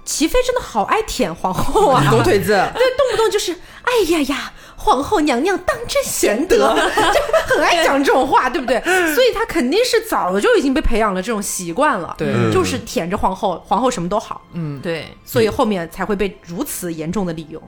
[0.04, 4.54] 齐妃真的好爱舔皇后啊，狗腿子， 对，动不动就是哎呀呀，
[4.86, 8.80] 皇后娘娘当真贤德， 就很爱讲这种话，对不对？
[9.16, 17.60] 所以她肯定是早就已经被培养了这种习惯了，对嗯就是舔着皇后，皇后什么都好，嗯，对，所以后面才会被如此严重的利用。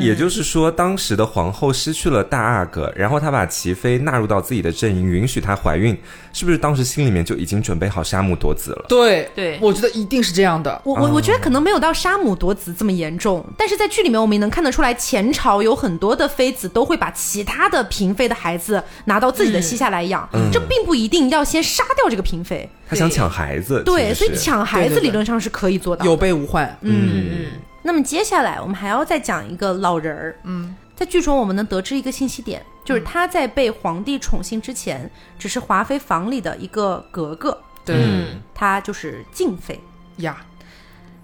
[0.00, 5.96] 也就是说，当时的皇后失去了大阿哥，然后她把齐妃纳入到自己的阵营，允许她怀孕，
[6.32, 8.86] 是不是当时心里面就已经准备好杀母夺子了？
[8.88, 10.80] 对对我觉得一定是这样的。
[10.84, 22.68] 我我我觉得可能没有到杀母夺子这么严重，但是在剧里面我们也能看得出来，前朝有很多的妃子都会把其他的嫔妃的孩子拿到自己的膝下来养，这并不一定要先杀掉这个嫔妃。
[22.88, 26.10] 他想抢孩子，对，所以抢孩子理论上是可以做到的。
[26.10, 27.46] 有备无患，嗯嗯
[27.82, 30.38] 那么接下来我们还要再讲一个老人儿。
[30.44, 37.96] 嗯，在剧中我们能得知一个信息点，就是他在被皇帝宠幸之前，只是华妃房里的一个格格，对。
[37.96, 39.80] 嗯，她就是静妃。
[40.18, 40.44] 呀。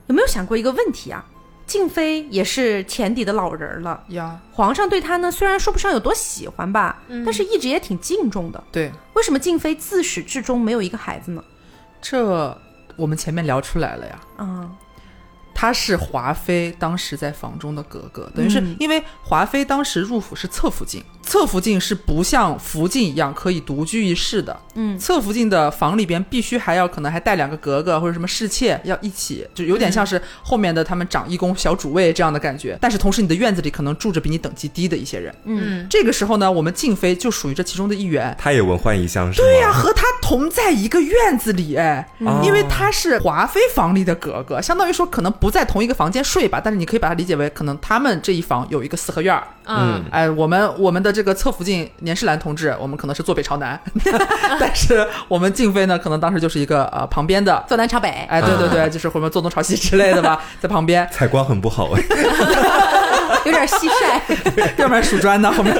[0.07, 1.25] 有没有想过一个问题啊？
[1.67, 8.63] 静妃也是前底的老人了，呀，皇上对她呢虽然说不上有多喜欢吧，但是一直也挺敬重的。
[8.71, 11.43] 对，为什么静妃自始至终没有一个孩子呢？
[12.03, 12.57] 这
[12.97, 14.21] 我们前面聊出来了呀。
[14.37, 14.71] 啊、
[15.55, 18.77] 她是华妃当时在房中的格格，等于是嗯。
[18.79, 32.79] 因为华妃当时入府是侧福晋，侧福晋是不像福晋一样可以独居一室的，嗯侧福晋的房里边必须还要可能还带两个格格或者什么侍妾要一起，就有点像是后面的他们长义工、小主位这样的感觉。
[32.81, 38.37] 但是同时你的院子里可能住着比你等级低的一些人，嗯，这个时候呢，我们静妃就属于这其中的一员。
[38.39, 39.47] 她也文焕一香是吗？
[39.47, 49.47] 对呀、和她同在一个院子里，哎，哦因为她是华妃房里的格格，相当于说可能不在同一个房间睡吧，但是你可以把它理解为可能他们这一房有一个四合院儿。
[49.67, 53.81] 嗯，哎，我们我们的这个侧福晋年世兰同志，我们可能是坐北朝南，
[54.61, 58.09] 但是我们静妃呢，可能当时就是一个呃旁边的，坐南朝北。
[58.29, 62.03] 哎，对对对，就是后面坐东朝西之类的吧，在旁边， 采光很不好哎。
[63.55, 64.71] 有点蟋蟀。
[64.83, 65.75] 要不然数砖呢后面。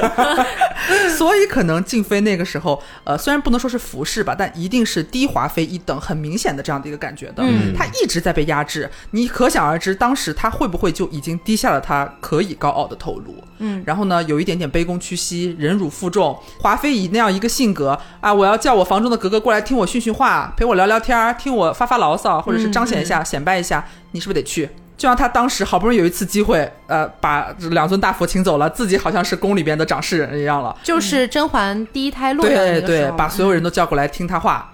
[1.17, 7.43] 所以可能静妃那个时候，呃，虽然不能说是服侍吧，但一定是低华妃一等，很明显的这样的一个感觉的。
[7.43, 13.35] 嗯她一直在被压制，你可想而知，当时她会不会就已经低下了她可以高傲的头颅？
[13.59, 16.37] 嗯，然后呢，有一点点卑躬屈膝、忍辱负重。
[16.59, 24.69] 华妃以那样一个性格啊，我要叫我房中的格格过来听我训训话，陪我聊聊天儿，听我发发牢骚，或者是彰显一下、显摆一下，你是不是得去？
[24.97, 30.75] 就像他当时好不容易有一次机会，呃，把两尊大佛请走了，自己好像是宫里边的掌事人一样了。
[30.83, 34.73] 就是甄嬛第一胎落对对，把所有人都叫过来听他话，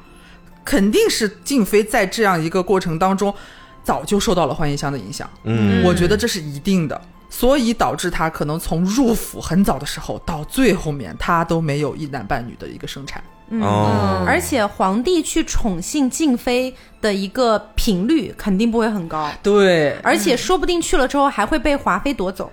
[0.64, 3.34] 肯定是静妃在这样一个过程当中，
[3.84, 5.28] 早就受到了欢宜香的影响。
[5.44, 13.24] 嗯，我觉得这是一定的，所以导致他可能从入府很早的时候到最后面，他都没有一男半女的一个生产。
[13.60, 22.50] 哦，而且皇帝去宠幸静妃的一个频率肯定不会很高，对，而且说不定去了之后还会被华妃夺走。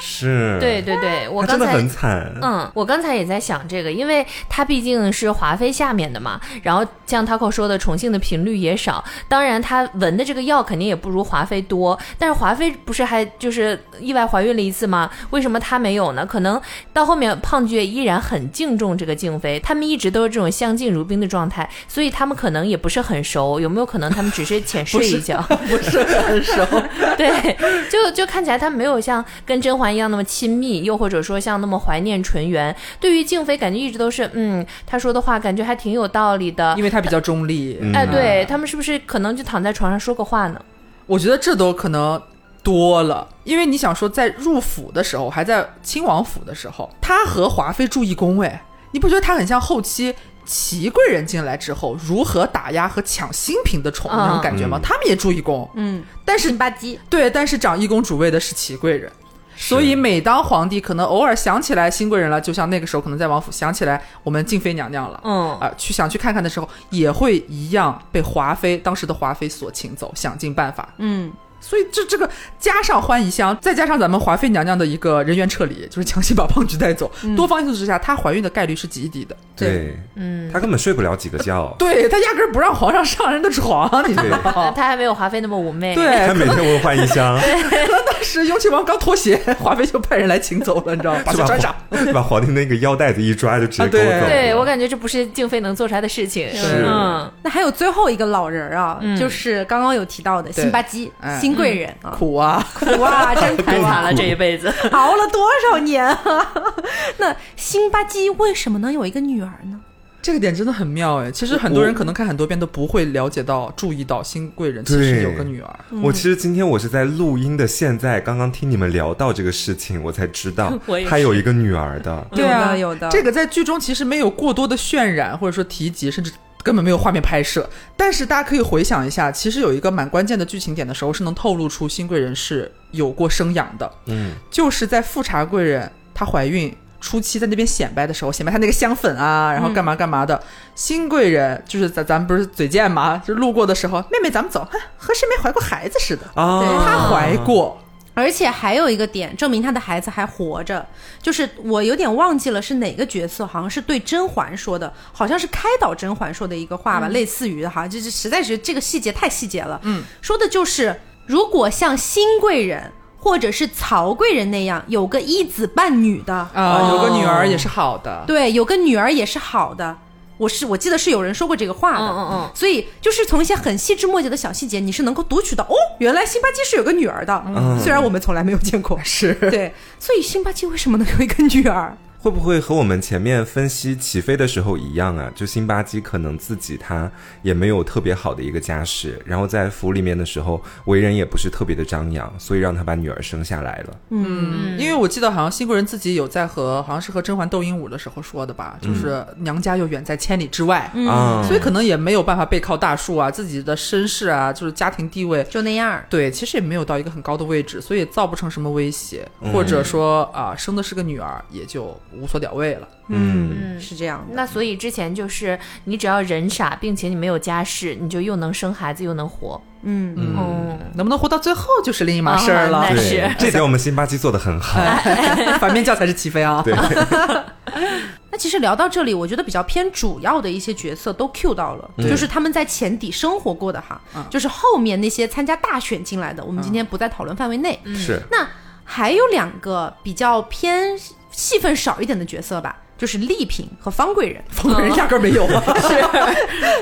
[0.00, 2.32] 是，对对对，我刚才真的很惨。
[2.42, 15.10] 嗯，我刚才也在想这个，因为他毕竟是华妃下面的嘛，然后像 Taco 说的，宠幸的频率也少，当然他闻的这个药肯定也不如华妃多，但是华妃不是还就是意外怀孕了一次吗？
[15.30, 16.24] 为什么她没有呢？
[16.26, 16.60] 可能
[16.92, 25.40] 到后面胖菊依然很敬重这个静妃，他们一直都是这种相敬如宾的状态，所以他们可能也不是很熟，有没有可能他们只是浅 睡一觉？
[25.68, 26.64] 不是很熟。
[27.16, 27.56] 对，
[27.90, 32.74] 就就看起来他没有像跟甄嬛一样那么亲密，又或者说像那么怀念纯元。
[33.00, 36.84] 对于静妃，感觉一直都是，嗯，她说的话感觉还挺有道理的因。
[36.84, 40.60] 为她比较中立，嗯哎，对他们是不是可能就躺在床上说个话呢？
[41.06, 42.20] 我觉得这都可能
[42.62, 48.58] 多了，因为你想说，在入府的时候，还在亲王府的时候，他和华妃住一宫，位，
[48.92, 50.14] 你不觉得他很像后期？
[50.48, 54.78] 祺贵人进来之后，如何打压和抢新嫔的宠那种感觉吗？
[54.78, 59.10] 嗯他们也住一宫，嗯，但是吧唧，对，但是掌一宫主位的是祺贵人，
[59.56, 65.20] 所以每当皇帝可能偶尔想起来新贵人了，就像那个时候可能在王府想起来我们静妃娘娘了。
[65.24, 70.88] 嗯，啊、去想去看看的时候，也会一样被华妃当时的华妃所请走，想尽办法。
[70.98, 71.32] 嗯，
[71.68, 79.36] 所以这这个加上欢宜香，再加上咱们华妃娘娘的一个人员撤离，就是强行把胖菊带走，多方因素之下，她怀孕的概率是极低的。
[79.56, 81.74] 对，嗯，她根本睡不了几个觉。
[81.76, 84.72] 对她压根儿不让皇上上人的床，你知道吗？
[84.76, 85.94] 她还没有华妃那么妩媚。
[85.96, 87.36] 对，她每天闻欢宜香，
[88.06, 91.22] 当时雍亲王刚脱鞋，华妃就派人来请走了，你知道吗？
[91.26, 91.74] 把鞋穿上。
[91.90, 94.28] 皇 把皇帝那个腰带子一抓，就直接啊对勾走了。
[94.28, 96.48] 对我感觉这不是静妃能做出来的事情。
[96.54, 102.66] 是嗯，那还有最后一个老人儿啊，嗯就是刚刚有提到的辛巴基哎新贵人啊，苦啊！
[102.74, 104.72] 苦啊， 真苦啊太惨了这一辈子。
[104.92, 106.54] 熬了多少年啊！
[107.18, 109.80] 那辛巴基为什么能有一个女儿呢？
[110.22, 111.30] 这个点真的很妙哎。
[111.30, 115.70] 其实很多人可能看很多遍都不会了解到、注意到新贵人其实有个女儿。
[116.02, 120.76] 我其实今天我是在录音的现在，刚刚听你们聊到这个事情，我才知道
[121.08, 122.26] 他有一个女儿的。
[122.32, 126.32] 对啊有的这个在剧中其实没有过多的渲染，或者说提及，甚至
[126.66, 127.68] 根本没有画面拍摄。
[127.96, 136.76] 但是大家可以回想一下，其实有一个蛮关键的剧情点的时候，是能透露出新贵人是有过生养的，嗯，就是在富察贵人她怀孕。
[136.98, 140.42] 初期在那边显摆的时候，显摆她那个香粉啊，然后干嘛干嘛的。
[140.74, 146.22] 新贵人就是咱咱们不是嘴贱嘛，就路过的时候，妹妹咱们走，哼和谁没怀过孩子似的。
[146.34, 147.78] 啊，她怀过，
[148.16, 150.84] 而且还有一个点，证明他的孩子还活着，
[151.20, 159.78] 就是我有点忘记了是哪个角色，好像是对甄嬛说的，好像是开导甄嬛说的一个话吧，类似于哈，就是实在是这个细节太细节了。
[159.84, 168.24] 嗯，说的就是如果像新贵人或者是曹贵人那样有个一子半女的，啊、有个女儿也是好的。
[168.26, 169.98] 对，有个女儿也是好的。
[170.38, 172.50] 我是我记得是有人说过这个话的，嗯嗯嗯。
[172.54, 177.78] 所以就是从一些很细枝末节的小细节，你是能够读取到哦，原来辛巴基是有个女儿的，嗯。
[177.82, 179.34] 虽然我们从来没有见过，是。
[179.34, 181.96] 对，所以辛巴基为什么能有一个女儿？
[182.26, 185.30] 会不会和我们前面分析起飞的时候一样啊？
[185.32, 187.08] 就辛巴基可能自己他
[187.40, 193.96] 也没有特别好的一个家世，然后在府里面的时候为人也不是特别的张扬，所以让他把女儿生下来了。
[194.08, 205.44] 嗯，因为我记得好像新贵人自己有在和好像是和甄嬛斗鹦鹉的时候说的吧，就是娘家又远在千里之外，啊，所以可能也没有办法背靠大树啊，自己的身世啊，就是家庭地位。
[205.44, 206.02] 就那样。
[206.10, 212.88] 对，其实也没有到一个很高的位置，所以造不成什么威胁，或者说啊，生的是个女儿，也就无所屌谓了。
[213.08, 214.34] 嗯，嗯，是这样的。
[214.34, 219.60] 那所以之前就是你只要人傻，并且你没有家世，你就又能生孩子又能活。
[219.82, 222.88] 嗯，嗯，能不能活到最后就是另一码事儿了。
[222.88, 224.80] 对是，这点我们辛巴基做的很好。
[225.60, 226.60] 反面教材是齐飞啊。
[226.64, 226.74] 对，
[228.32, 237.78] 那其实聊到这里，我觉得比较偏主要的一些角色都 Q 到了，就是他们在前底生活过的哈，就是后面那些参加大选进来的，我们今天不在讨论范围内。
[237.94, 238.48] 是那
[238.82, 240.98] 还有两个比较偏
[241.36, 244.42] 戏份少一点的角色吧，就是丽萍和方贵人。
[244.50, 245.62] 方贵人压根儿没有 啊。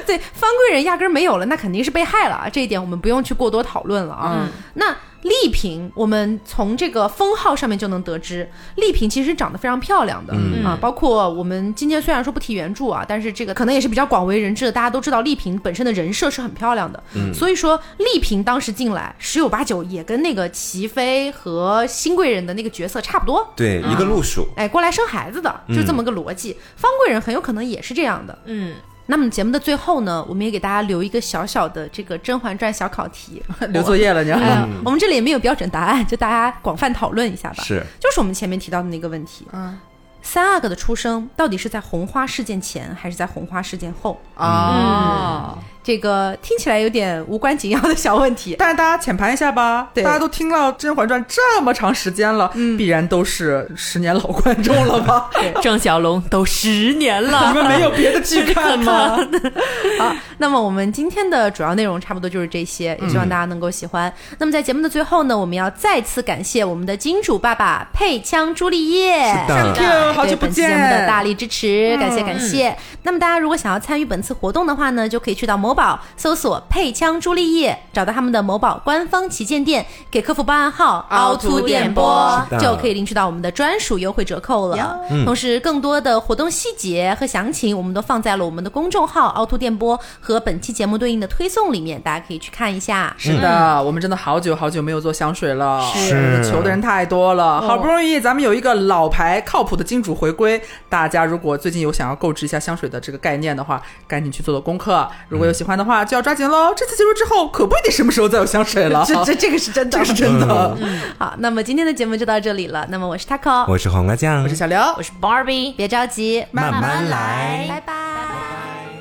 [0.06, 4.48] 对，方贵人压根儿没有了，那肯定是被害了啊，这一点我们不用去过多讨论了啊。
[4.74, 10.78] 那丽嫔，我们从这个封号上面就能得知，丽嫔其实长得非常漂亮的、嗯啊。
[10.80, 17.02] 包括我们今天虽然说不提原著啊，但是这个可能也是比较广为人知的，大家都知道丽嫔本身的人设是很漂亮的。
[17.32, 23.52] 所以说丽嫔当时进来，十有八九也跟那个齐妃和新贵人的那个角色差不多。
[23.56, 24.46] 对一个路数。
[24.56, 26.54] 哎，过来生孩子的，就这么个逻辑。
[26.76, 28.38] 方贵人很有可能也是这样的。
[28.44, 28.74] 嗯，
[29.06, 34.46] 那么节目的最后呢，我们也给大家留一个小小的这个《甄嬛传》小考题， 留作业了，你知道吗？
[34.46, 37.62] 哎，我们这里也没有标准答案，就大家广泛讨论一下吧。
[37.62, 39.78] 是，就是我们前面提到的那个问题，嗯
[40.22, 44.18] 三阿哥的出生到底是在红花事件前还是在红花事件后？
[44.36, 45.58] 啊。
[45.84, 48.56] 这个听起来有点无关紧要的小问题。
[48.58, 55.28] 但是大家浅盘一下吧，对大家都听了《甄嬛传》这么长时间了，必然都是十年老观众了吧？
[55.38, 59.16] 对郑小龙都十年了你，们没有别的剧看吗？
[60.00, 64.10] 好，那么我们今天的主要内容差不多就是这些，也希望大家能够喜欢。
[64.38, 71.06] 那么在节目的最后呢，我们要再次感谢我们的金主爸爸配枪朱丽叶，是的 Thank you，好对久不本期节目的。
[71.06, 72.74] 大力支持，感谢感谢。
[73.02, 85.00] 那么大家如果想要参与本次活动的话呢，就可以去到某宝搜索“配枪朱丽叶”，找到他们的某宝官方旗舰店，给客服报暗号“凹凸电波是”，的就可以领取到我们的专属优惠折扣了。
[85.24, 93.14] 同时，更多的活动细节和详情，我们都放在了我们的公众号“凹凸电波”和本期节目对应的推送里面，大家可以去看一下。
[93.18, 96.44] 是的，我们真的好久好久没有做香水了，是。
[96.44, 105.08] 求的人太多了，好不容易咱们有一个老牌靠谱的金主回归，大家如果最近有想要购置一下香水的这个概念的话，赶紧去做做功课。
[105.28, 106.72] 如果有喜欢的话，就要抓紧喽。
[106.76, 110.76] 这次结束之后，可不一定什么时候再有香水了， 这这这个是真的，这个是真的。
[111.18, 112.86] 好，那么今天的节目就到这里了。
[112.90, 115.74] 那么我是 Taco，我是黄瓜酱，我是小刘我，是 Barbie。
[115.74, 118.93] 别着急，慢慢来拜拜。